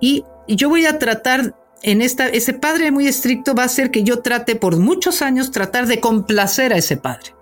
[0.01, 4.03] Y yo voy a tratar en esta, ese padre muy estricto va a ser que
[4.03, 7.35] yo trate por muchos años tratar de complacer a ese padre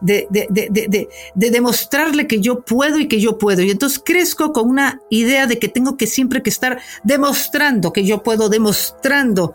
[0.00, 3.62] de, de, demostrarle que yo puedo y que yo puedo.
[3.62, 8.04] Y entonces crezco con una idea de que tengo que siempre que estar demostrando que
[8.04, 9.54] yo puedo, demostrando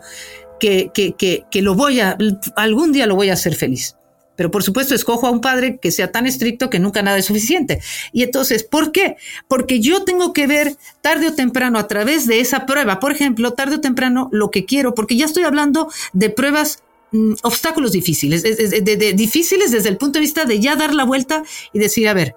[0.58, 1.14] que, que,
[1.50, 2.16] que, lo voy a,
[2.56, 3.95] algún día lo voy a hacer feliz.
[4.36, 7.26] Pero por supuesto escojo a un padre que sea tan estricto que nunca nada es
[7.26, 7.80] suficiente.
[8.12, 9.16] Y entonces, ¿por qué?
[9.48, 13.52] Porque yo tengo que ver tarde o temprano a través de esa prueba, por ejemplo,
[13.52, 16.82] tarde o temprano lo que quiero, porque ya estoy hablando de pruebas
[17.12, 18.42] mm, obstáculos difíciles,
[19.14, 22.34] difíciles desde el punto de vista de ya dar la vuelta y decir, a ver,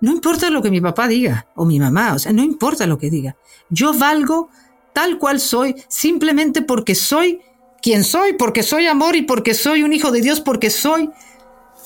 [0.00, 2.98] no importa lo que mi papá diga o mi mamá, o sea, no importa lo
[2.98, 3.36] que diga.
[3.70, 4.50] Yo valgo
[4.92, 7.40] tal cual soy simplemente porque soy
[7.82, 11.10] quien soy, porque soy amor y porque soy un hijo de Dios, porque soy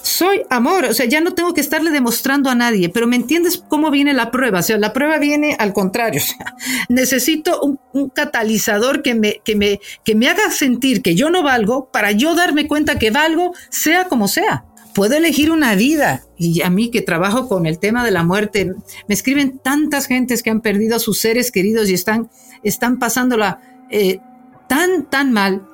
[0.06, 3.60] soy amor, o sea, ya no tengo que estarle demostrando a nadie, pero ¿me entiendes
[3.68, 4.60] cómo viene la prueba?
[4.60, 6.54] O sea, la prueba viene al contrario, o sea,
[6.88, 11.42] necesito un, un, catalizador que me, que, me, que me haga sentir que yo no
[11.42, 14.64] valgo para yo darme cuenta que valgo, sea como sea.
[14.94, 16.22] Puedo elegir una vida.
[16.38, 18.72] Y a mí que trabajo con el tema de la muerte,
[19.08, 22.30] me escriben tantas gentes que han perdido a sus seres queridos y están,
[22.62, 24.20] están pasándola eh,
[24.68, 25.66] tan, tan mal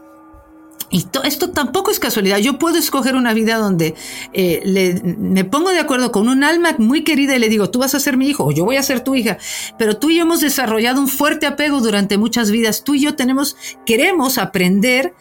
[0.91, 2.39] y esto tampoco es casualidad.
[2.39, 3.95] Yo puedo escoger una vida donde
[4.33, 7.95] eh, me pongo de acuerdo con un alma muy querida y le digo, tú vas
[7.95, 9.39] a ser mi hijo o yo voy a ser tu hija.
[9.79, 12.85] Pero tú y yo hemos desarrollado un fuerte apego durante muchas vidas.
[12.85, 13.57] Tú y yo tenemos,
[13.87, 15.15] queremos aprender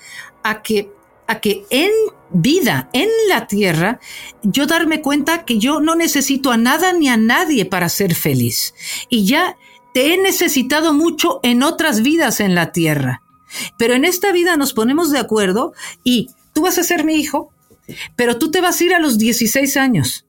[0.44, 0.92] a que,
[1.28, 1.92] a que en
[2.32, 4.00] vida, en la tierra,
[4.44, 8.74] yo darme cuenta que yo no necesito a nada ni a nadie para ser feliz.
[9.10, 9.58] Y ya
[9.94, 13.22] te he necesitado mucho en otras vidas en la tierra.
[13.78, 15.74] Pero en esta vida nos ponemos de acuerdo
[16.04, 17.52] y tú vas a ser mi hijo,
[18.16, 20.26] pero tú te vas a ir a los 16 años.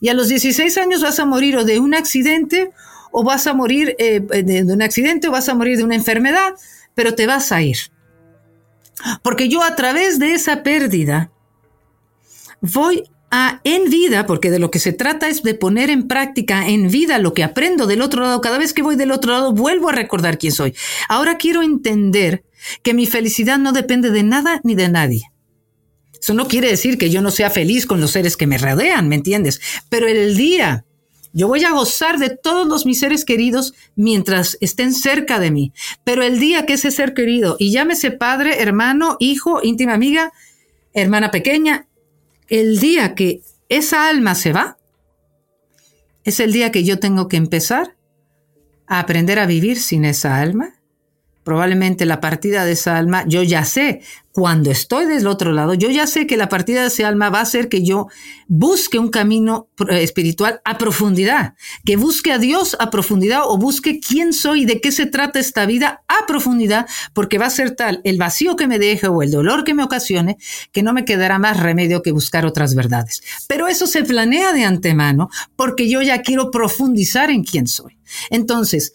[0.00, 2.70] Y a los 16 años vas a morir o de un accidente
[3.12, 6.54] o vas a morir eh, de un accidente o vas a morir de una enfermedad,
[6.94, 7.78] pero te vas a ir.
[9.22, 11.30] Porque yo a través de esa pérdida
[12.60, 13.04] voy
[13.64, 17.18] en vida, porque de lo que se trata es de poner en práctica en vida
[17.18, 18.40] lo que aprendo del otro lado.
[18.40, 20.74] Cada vez que voy del otro lado vuelvo a recordar quién soy.
[21.08, 22.44] Ahora quiero entender
[22.82, 25.22] que mi felicidad no depende de nada ni de nadie.
[26.20, 29.08] Eso no quiere decir que yo no sea feliz con los seres que me rodean,
[29.08, 29.60] ¿me entiendes?
[29.88, 30.84] Pero el día
[31.32, 35.72] yo voy a gozar de todos los mis seres queridos mientras estén cerca de mí.
[36.04, 40.32] Pero el día que ese ser querido, y llámese padre, hermano, hijo, íntima amiga,
[40.92, 41.86] hermana pequeña,
[42.50, 44.76] el día que esa alma se va,
[46.24, 47.96] es el día que yo tengo que empezar
[48.86, 50.74] a aprender a vivir sin esa alma.
[51.44, 55.90] Probablemente la partida de esa alma, yo ya sé cuando estoy del otro lado, yo
[55.90, 58.06] ya sé que la partida de ese alma va a ser que yo
[58.46, 63.98] busque un camino eh, espiritual a profundidad, que busque a Dios a profundidad o busque
[63.98, 67.72] quién soy y de qué se trata esta vida a profundidad, porque va a ser
[67.72, 70.36] tal el vacío que me deje o el dolor que me ocasione,
[70.70, 73.22] que no me quedará más remedio que buscar otras verdades.
[73.48, 77.98] Pero eso se planea de antemano porque yo ya quiero profundizar en quién soy.
[78.30, 78.92] Entonces,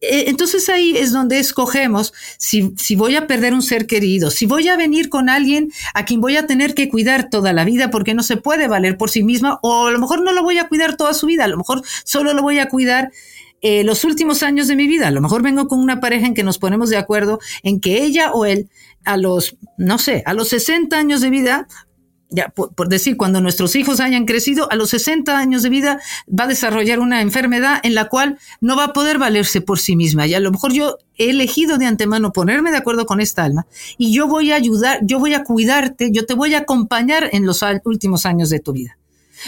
[0.00, 4.68] entonces ahí es donde escogemos si, si, voy a perder un ser querido, si voy
[4.68, 8.14] a venir con alguien a quien voy a tener que cuidar toda la vida porque
[8.14, 10.68] no se puede valer por sí misma, o a lo mejor no lo voy a
[10.68, 13.10] cuidar toda su vida, a lo mejor solo lo voy a cuidar
[13.66, 15.08] eh, los últimos años de mi vida.
[15.08, 18.04] A lo mejor vengo con una pareja en que nos ponemos de acuerdo en que
[18.04, 18.68] ella o él
[19.06, 21.66] a los, no sé, a los 60 años de vida
[22.34, 26.44] ya por, decir, cuando nuestros hijos hayan crecido, a los 60 años de vida va
[26.44, 30.26] a desarrollar una enfermedad en la cual no va a poder valerse por sí misma.
[30.26, 33.66] Y a lo mejor yo he elegido de antemano ponerme de acuerdo con esta alma
[33.98, 37.46] y yo voy a ayudar, yo voy a cuidarte, yo te voy a acompañar en
[37.46, 38.98] los últimos años de tu vida.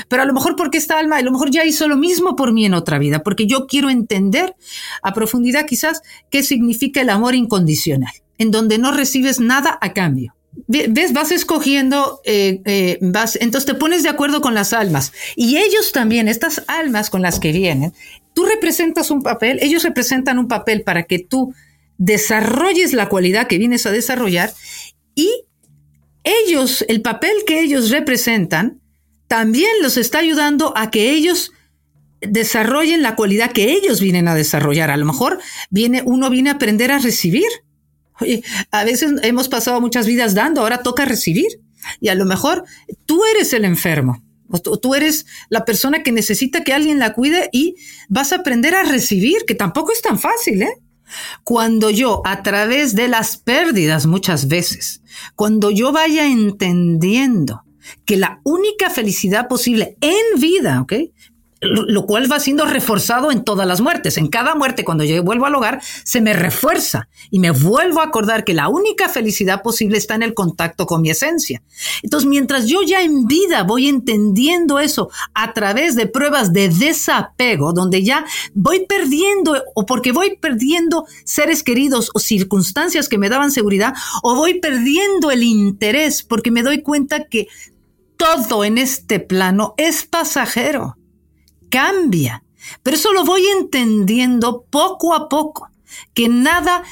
[0.09, 2.53] Pero a lo mejor porque esta alma, a lo mejor ya hizo lo mismo por
[2.53, 4.55] mí en otra vida, porque yo quiero entender
[5.03, 10.36] a profundidad quizás qué significa el amor incondicional, en donde no recibes nada a cambio
[10.66, 15.12] ves, vas escogiendo, eh, eh, vas, entonces te pones de acuerdo con las almas.
[15.36, 17.92] Y ellos también, estas almas con las que vienen,
[18.34, 21.54] tú representas un papel, ellos representan un papel para que tú
[21.98, 24.52] desarrolles la cualidad que vienes a desarrollar
[25.14, 25.30] y
[26.24, 28.80] ellos, el papel que ellos representan,
[29.28, 31.52] también los está ayudando a que ellos
[32.20, 34.90] desarrollen la cualidad que ellos vienen a desarrollar.
[34.90, 35.38] A lo mejor
[35.70, 37.46] viene, uno viene a aprender a recibir
[38.21, 41.49] Oye, a veces hemos pasado muchas vidas dando, ahora toca recibir.
[42.01, 42.64] Y a lo mejor
[43.05, 44.23] tú eres el enfermo.
[44.49, 47.75] O tú eres la persona que necesita que alguien la cuide y
[48.09, 50.75] vas a aprender a recibir, que tampoco es tan fácil, ¿eh?
[51.45, 55.03] Cuando yo, a través de las pérdidas muchas veces,
[55.35, 57.64] cuando yo vaya entendiendo
[58.05, 60.95] que la única felicidad posible en vida, ¿ok?
[61.61, 64.18] Lo cual va siendo reforzado en todas las muertes.
[64.18, 68.04] En cada muerte, cuando yo vuelvo al hogar, se me refuerza y me vuelvo a
[68.04, 71.62] acordar que la única felicidad posible está en el contacto con mi esencia.
[72.02, 77.72] Entonces, mientras yo ya en vida voy entendiendo eso a través de pruebas de desapego,
[77.72, 83.50] donde ya voy perdiendo o porque voy perdiendo seres queridos o circunstancias que me daban
[83.50, 87.48] seguridad, o voy perdiendo el interés porque me doy cuenta que
[88.18, 90.95] todo en este plano es pasajero
[91.77, 92.43] cambia.
[92.83, 95.68] Pero eso lo voy entendiendo poco a poco,
[96.14, 96.83] que nada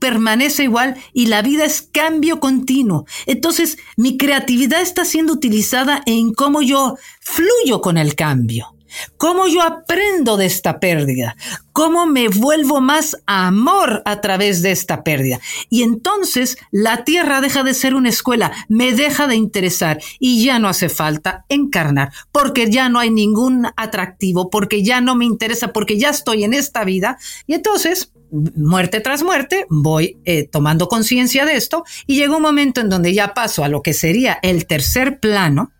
[0.00, 3.06] permanece igual y la vida es cambio continuo.
[3.26, 8.73] Entonces, mi creatividad está siendo utilizada en cómo yo fluyo con el cambio.
[9.16, 11.36] ¿Cómo yo aprendo de esta pérdida?
[11.72, 15.40] ¿Cómo me vuelvo más amor a través de esta pérdida?
[15.70, 20.58] Y entonces la tierra deja de ser una escuela, me deja de interesar y ya
[20.58, 25.72] no hace falta encarnar, porque ya no hay ningún atractivo, porque ya no me interesa,
[25.72, 27.18] porque ya estoy en esta vida.
[27.46, 32.80] Y entonces muerte tras muerte, voy eh, tomando conciencia de esto y llega un momento
[32.80, 35.72] en donde ya paso a lo que sería el tercer plano,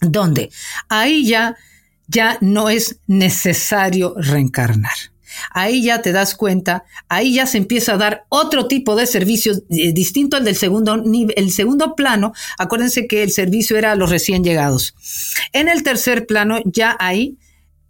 [0.00, 0.50] donde
[0.88, 1.56] ahí ya
[2.08, 4.96] ya no es necesario reencarnar.
[5.50, 9.62] Ahí ya te das cuenta, ahí ya se empieza a dar otro tipo de servicios
[9.70, 12.32] eh, distinto al del segundo nivel, el segundo plano.
[12.58, 14.94] Acuérdense que el servicio era a los recién llegados.
[15.52, 17.38] En el tercer plano ya hay,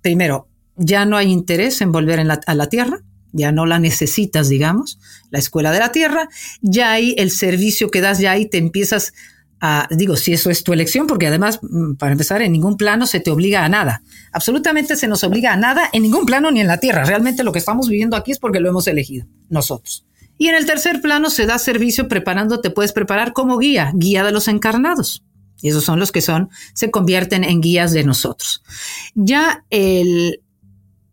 [0.03, 3.03] primero, ya no hay interés en volver a la tierra,
[3.33, 4.99] ya no la necesitas, digamos,
[5.31, 6.29] la escuela de la tierra,
[6.61, 9.13] ya hay el servicio que das, ya ahí te empiezas
[9.91, 13.21] digo, si eso es tu elección, porque además, mm, para empezar, en ningún plano se
[13.21, 14.03] te obliga a nada.
[14.33, 17.05] Absolutamente se nos obliga a nada en ningún plano ni en la tierra.
[17.05, 20.07] Realmente lo que estamos viviendo aquí es porque lo hemos elegido nosotros.
[20.37, 24.23] Y en el tercer plano se da servicio preparando, te puedes preparar como guía, guía
[24.23, 25.25] de los encarnados.
[25.61, 28.63] Y esos son los que son, se convierten en guías de nosotros.
[29.17, 30.41] Ya el,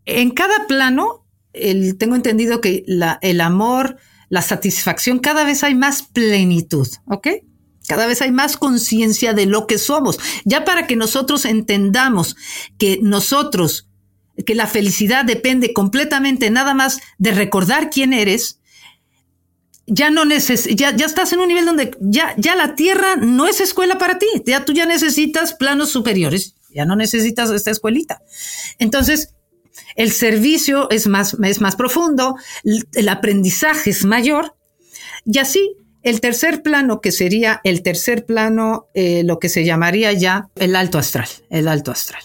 [0.04, 3.96] en cada plano, el, tengo entendido que la, el amor,
[4.28, 7.28] la satisfacción, cada vez hay más plenitud, ¿ok?
[7.86, 10.18] Cada vez hay más conciencia de lo que somos.
[10.44, 12.36] Ya para que nosotros entendamos
[12.78, 13.88] que nosotros,
[14.44, 18.60] que la felicidad depende completamente nada más de recordar quién eres,
[19.86, 23.46] ya no neces ya, ya estás en un nivel donde ya, ya la tierra no
[23.46, 24.26] es escuela para ti.
[24.44, 26.54] Ya tú ya necesitas planos superiores.
[26.74, 28.20] Ya no necesitas esta escuelita.
[28.78, 29.34] Entonces,
[29.94, 34.56] el servicio es más, es más profundo, el aprendizaje es mayor
[35.24, 35.76] y así
[36.06, 40.76] el tercer plano, que sería el tercer plano, eh, lo que se llamaría ya el
[40.76, 42.22] alto astral, el alto astral.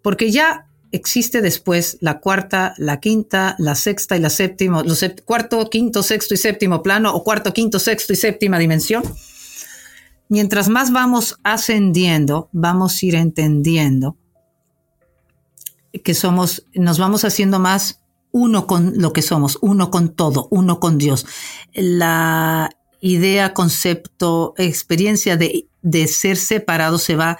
[0.00, 5.68] Porque ya existe después la cuarta, la quinta, la sexta y la séptima, los cuarto,
[5.68, 9.02] quinto, sexto y séptimo plano, o cuarto, quinto, sexto y séptima dimensión.
[10.30, 14.16] Mientras más vamos ascendiendo, vamos a ir entendiendo
[16.02, 18.00] que somos, nos vamos haciendo más
[18.32, 21.26] uno con lo que somos, uno con todo, uno con Dios.
[21.74, 27.38] La, idea, concepto, experiencia de, de ser separado se va,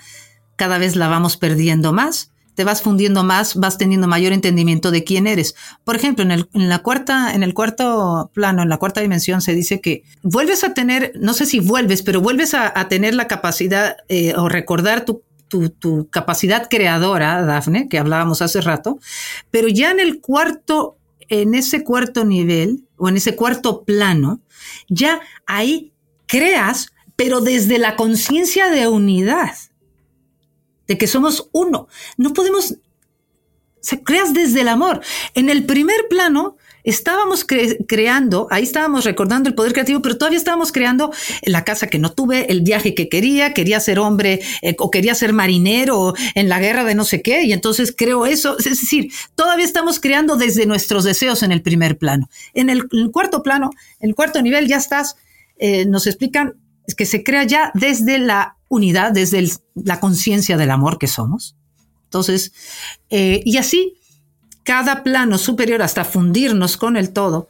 [0.56, 2.30] cada vez la vamos perdiendo más
[2.60, 5.54] te vas fundiendo más, vas teniendo mayor entendimiento de quién eres.
[5.82, 9.40] Por ejemplo, en el, en la cuarta, en el cuarto plano, en la cuarta dimensión,
[9.40, 13.28] se dice que vuelves a tener, no sé si vuelves, pero vuelves a, tener la
[13.28, 18.98] capacidad eh, o recordar tu, tu, tu, capacidad creadora, Dafne, que hablábamos hace rato,
[19.50, 20.98] pero ya en el cuarto,
[21.30, 24.40] en ese cuarto nivel o en ese cuarto plano,
[24.88, 25.92] ya ahí
[26.26, 29.54] creas, pero desde la conciencia de unidad,
[30.86, 31.88] de que somos uno.
[32.16, 32.76] No podemos,
[33.80, 35.02] se creas desde el amor.
[35.34, 40.72] En el primer plano, estábamos creando, ahí estábamos recordando el poder creativo, pero todavía estábamos
[40.72, 41.12] creando
[41.42, 45.14] la casa que no tuve, el viaje que quería, quería ser hombre eh, o quería
[45.14, 48.56] ser marinero en la guerra de no sé qué, y entonces creo eso.
[48.58, 52.28] Es decir, todavía estamos creando desde nuestros deseos en el primer plano.
[52.54, 53.70] En el, cuarto plano,
[54.00, 55.16] en el cuarto nivel ya estás,
[55.58, 56.54] eh, nos explican
[56.96, 61.56] que se crea ya desde la unidad, desde la conciencia del amor que somos.
[62.04, 62.52] Entonces,
[63.10, 63.99] eh, y así
[64.70, 67.48] cada plano superior hasta fundirnos con el todo,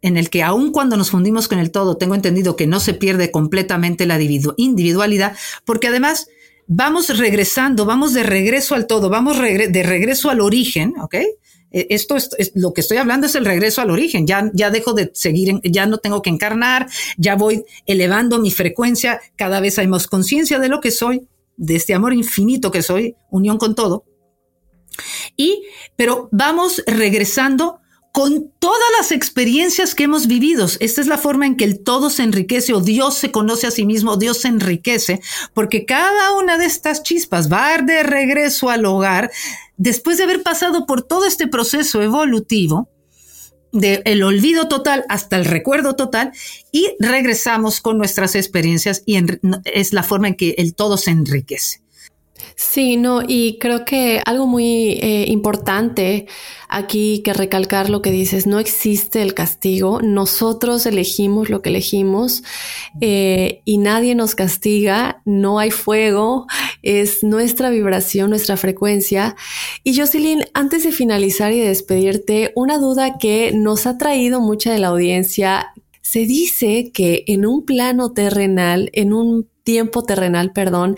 [0.00, 2.94] en el que aun cuando nos fundimos con el todo, tengo entendido que no se
[2.94, 4.18] pierde completamente la
[4.56, 6.28] individualidad, porque además
[6.66, 11.16] vamos regresando, vamos de regreso al todo, vamos de regreso al origen, ¿ok?
[11.70, 14.26] E, esto es, lo que estoy hablando es el regreso al origen.
[14.26, 19.20] Ya, ya dejo de seguir, ya no tengo que encarnar, ya voy elevando mi frecuencia,
[19.36, 21.28] cada vez hay más conciencia de lo que soy,
[21.58, 24.06] de este amor infinito que soy, unión con todo.
[25.36, 25.62] Y,
[25.96, 27.80] pero vamos regresando
[28.12, 30.66] con todas las experiencias que hemos vivido.
[30.80, 33.70] Esta es la forma en que el todo se enriquece o Dios se conoce a
[33.70, 35.20] sí mismo, Dios se enriquece,
[35.54, 39.30] porque cada una de estas chispas va de regreso al hogar
[39.78, 42.90] después de haber pasado por todo este proceso evolutivo
[43.72, 46.32] del el olvido total hasta el recuerdo total
[46.70, 49.18] y regresamos con nuestras experiencias y
[49.64, 51.81] es la forma en que el todo se enriquece.
[52.56, 56.26] Sí, no, y creo que algo muy eh, importante
[56.68, 62.42] aquí que recalcar lo que dices, no existe el castigo, nosotros elegimos lo que elegimos
[63.00, 66.46] eh, y nadie nos castiga, no hay fuego
[66.82, 69.36] es nuestra vibración, nuestra frecuencia.
[69.84, 74.72] Y Jocelyn, antes de finalizar y de despedirte, una duda que nos ha traído mucha
[74.72, 75.72] de la audiencia.
[76.00, 80.96] Se dice que en un plano terrenal, en un tiempo terrenal, perdón,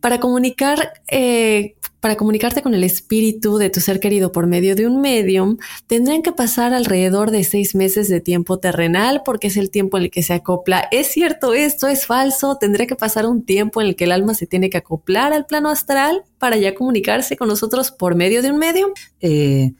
[0.00, 4.86] para comunicar eh, para comunicarte con el espíritu de tu ser querido por medio de
[4.86, 9.70] un medium, tendrían que pasar alrededor de seis meses de tiempo terrenal porque es el
[9.70, 10.88] tiempo en el que se acopla.
[10.92, 11.88] ¿Es cierto esto?
[11.88, 12.56] ¿Es falso?
[12.56, 15.46] ¿Tendría que pasar un tiempo en el que el alma se tiene que acoplar al
[15.46, 18.92] plano astral para ya comunicarse con nosotros por medio de un medium?
[19.20, 19.72] Eh,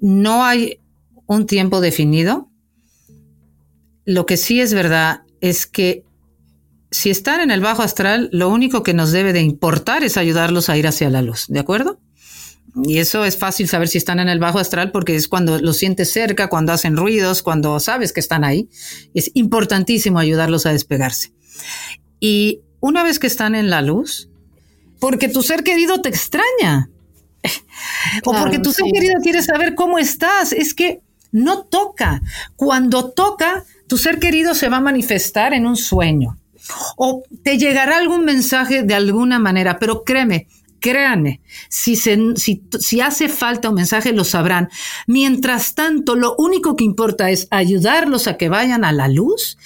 [0.00, 0.80] no hay
[1.26, 2.48] un tiempo definido.
[4.04, 6.04] Lo que sí es verdad es que
[6.94, 10.68] si están en el bajo astral, lo único que nos debe de importar es ayudarlos
[10.68, 11.98] a ir hacia la luz, ¿de acuerdo?
[12.84, 15.76] Y eso es fácil saber si están en el bajo astral porque es cuando los
[15.76, 18.68] sientes cerca, cuando hacen ruidos, cuando sabes que están ahí.
[19.12, 21.32] Es importantísimo ayudarlos a despegarse.
[22.20, 24.28] Y una vez que están en la luz,
[25.00, 26.90] porque tu ser querido te extraña.
[28.24, 30.52] o porque tu ser querido quiere saber cómo estás.
[30.52, 31.00] Es que
[31.32, 32.22] no toca.
[32.54, 36.38] Cuando toca, tu ser querido se va a manifestar en un sueño
[36.96, 40.46] o te llegará algún mensaje de alguna manera, pero créeme,
[40.80, 44.68] créanme, si, si, hace falta un mensaje lo sabrán.
[45.06, 49.56] Mientras tanto, lo único que importa es ayudarlos a que vayan a la luz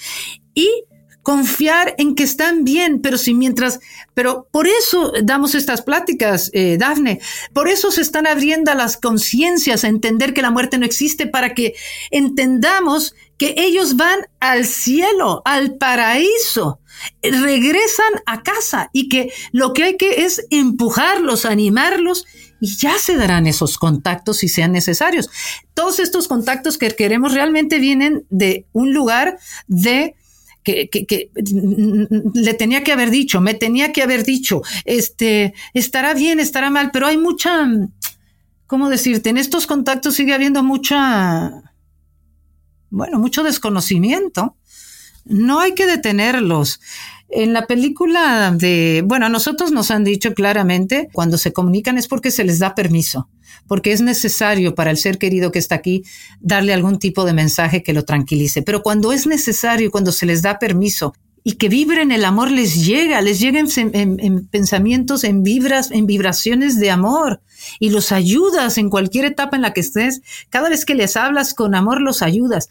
[0.53, 0.85] y
[1.21, 3.81] confiar en que están bien, pero si mientras,
[4.13, 7.19] pero por eso damos estas pláticas, eh, Dafne,
[7.53, 11.53] por eso se están abriendo las conciencias a entender que la muerte no existe, para
[11.53, 11.75] que
[12.11, 16.81] entendamos que ellos van al cielo, al paraíso,
[17.23, 22.25] regresan a casa y que lo que hay que es empujarlos, animarlos
[22.59, 25.29] y ya se darán esos contactos si sean necesarios.
[25.73, 30.15] Todos estos contactos que queremos realmente vienen de un lugar de
[30.63, 31.31] que, que,
[32.33, 36.91] le tenía que haber dicho, me tenía que haber dicho, este, estará bien, estará mal,
[36.91, 37.67] pero hay mucha,
[38.67, 39.29] ¿cómo decirte?
[39.29, 41.68] En estos contactos sigue habiendo mucha,
[42.89, 44.55] bueno, mucho desconocimiento.
[45.25, 46.79] No hay que detenerlos.
[47.29, 52.07] En la película de, bueno, a nosotros nos han dicho claramente, cuando se comunican es
[52.07, 53.29] porque se les da permiso,
[53.67, 56.03] porque es necesario para el ser querido que está aquí
[56.39, 58.63] darle algún tipo de mensaje que lo tranquilice.
[58.63, 61.13] Pero cuando es necesario, cuando se les da permiso
[61.49, 66.79] y que vibren el amor les llega, les llega en, pensamientos, en vibras, en vibraciones
[66.79, 67.41] de amor
[67.79, 70.21] y los ayudas en cualquier etapa en la que estés.
[70.51, 72.69] Cada vez que les hablas con amor, los ayudas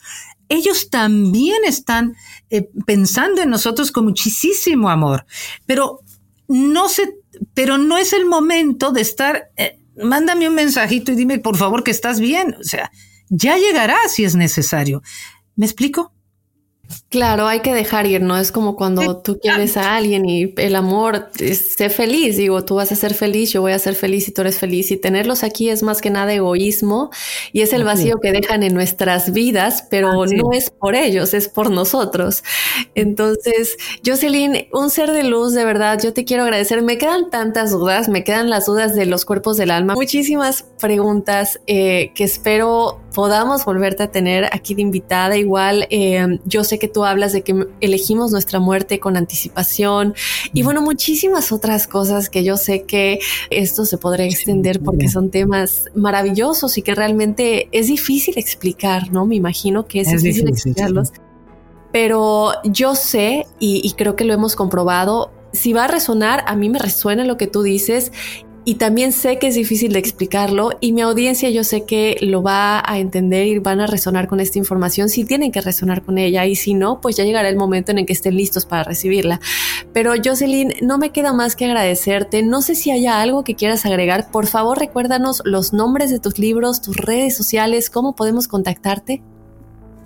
[0.48, 2.14] ellos también están
[2.50, 5.26] eh, pensando en nosotros con muchísimo amor,
[5.66, 6.02] pero
[6.46, 7.16] no se,
[7.54, 11.82] pero no es el momento de estar, eh, mándame un mensajito y dime por favor
[11.82, 12.92] que estás bien, o sea,
[13.28, 15.02] ya llegará si es necesario.
[15.56, 16.12] ¿Me explico?
[17.10, 18.38] Claro, hay que dejar ir, ¿no?
[18.38, 22.76] Es como cuando tú quieres a alguien y el amor, es, sé feliz, digo, tú
[22.76, 24.90] vas a ser feliz, yo voy a ser feliz y tú eres feliz.
[24.90, 27.10] Y tenerlos aquí es más que nada egoísmo
[27.52, 31.48] y es el vacío que dejan en nuestras vidas, pero no es por ellos, es
[31.48, 32.42] por nosotros.
[32.94, 36.82] Entonces, Jocelyn, un ser de luz, de verdad, yo te quiero agradecer.
[36.82, 41.60] Me quedan tantas dudas, me quedan las dudas de los cuerpos del alma, muchísimas preguntas
[41.66, 45.36] eh, que espero podamos volverte a tener aquí de invitada.
[45.36, 50.14] Igual, eh, yo sé que tú hablas de que elegimos nuestra muerte con anticipación
[50.52, 53.18] y bueno, muchísimas otras cosas que yo sé que
[53.50, 59.26] esto se podría extender porque son temas maravillosos y que realmente es difícil explicar, ¿no?
[59.26, 61.12] Me imagino que es, difícil, explicarlos.
[61.90, 66.54] Pero yo sé y, y creo que lo hemos comprobado si va a resonar, a
[66.54, 68.12] mí me resuena lo que tú dices
[68.68, 72.42] y también sé que es difícil de explicarlo y mi audiencia yo sé que lo
[72.42, 76.18] va a entender y van a resonar con esta información si tienen que resonar con
[76.18, 78.84] ella y si no, pues ya llegará el momento en el que estén listos para
[78.84, 79.40] recibirla.
[79.94, 82.42] Pero Jocelyn, no me queda más que agradecerte.
[82.42, 84.30] No sé si haya algo que quieras agregar.
[84.30, 89.22] Por favor, recuérdanos los nombres de tus libros, tus redes sociales, cómo podemos contactarte.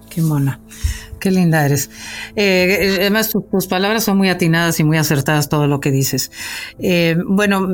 [0.09, 0.61] Qué mona.
[1.23, 1.89] Qué linda eres.
[2.35, 6.33] Eh, además, tus, palabras son muy atinadas y muy acertadas todo lo que dices.
[6.81, 7.69] Eh, bueno,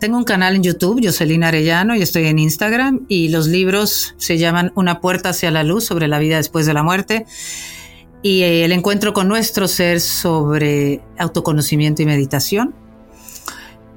[0.00, 4.38] tengo un canal en YouTube, Jocelyn Arellano, y estoy en Instagram, y los libros se
[4.38, 7.26] llaman Una puerta hacia la luz sobre la vida después de la muerte,
[8.22, 12.74] y el encuentro con nuestro ser sobre autoconocimiento y meditación.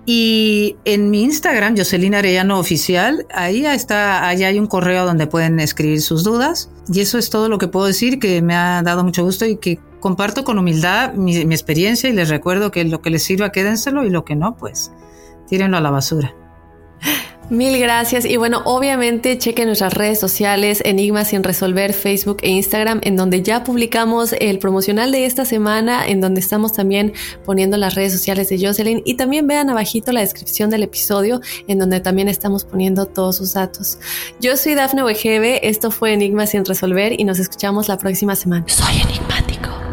[0.06, 5.60] Y en mi Instagram, Jocelyn Arellano Oficial, ahí está, ahí hay un correo donde pueden
[5.60, 6.70] escribir sus dudas.
[6.92, 9.56] Y eso es todo lo que puedo decir, que me ha dado mucho gusto y
[9.58, 14.04] que comparto con humildad mi, experiencia y les recuerdo que lo que les sirva quédenselo
[14.04, 14.92] y lo que no, pues
[15.48, 16.36] tírenlo a la basura.
[17.50, 23.02] Mil gracias y bueno, obviamente chequen nuestras redes sociales, Enigmas sin resolver, Facebook e Instagram,
[23.04, 27.14] en donde ya publicamos el promocional de esta semana, en donde estamos también
[27.46, 31.80] poniendo las redes sociales de Jocelyn y también vean abajito la descripción del episodio, en
[31.80, 34.00] donde también estamos poniendo todos sus datos.
[34.40, 38.66] Yo soy Dafne Wegebe, esto fue Enigmas sin resolver y nos escuchamos la próxima semana.
[38.68, 39.93] Soy enigmático.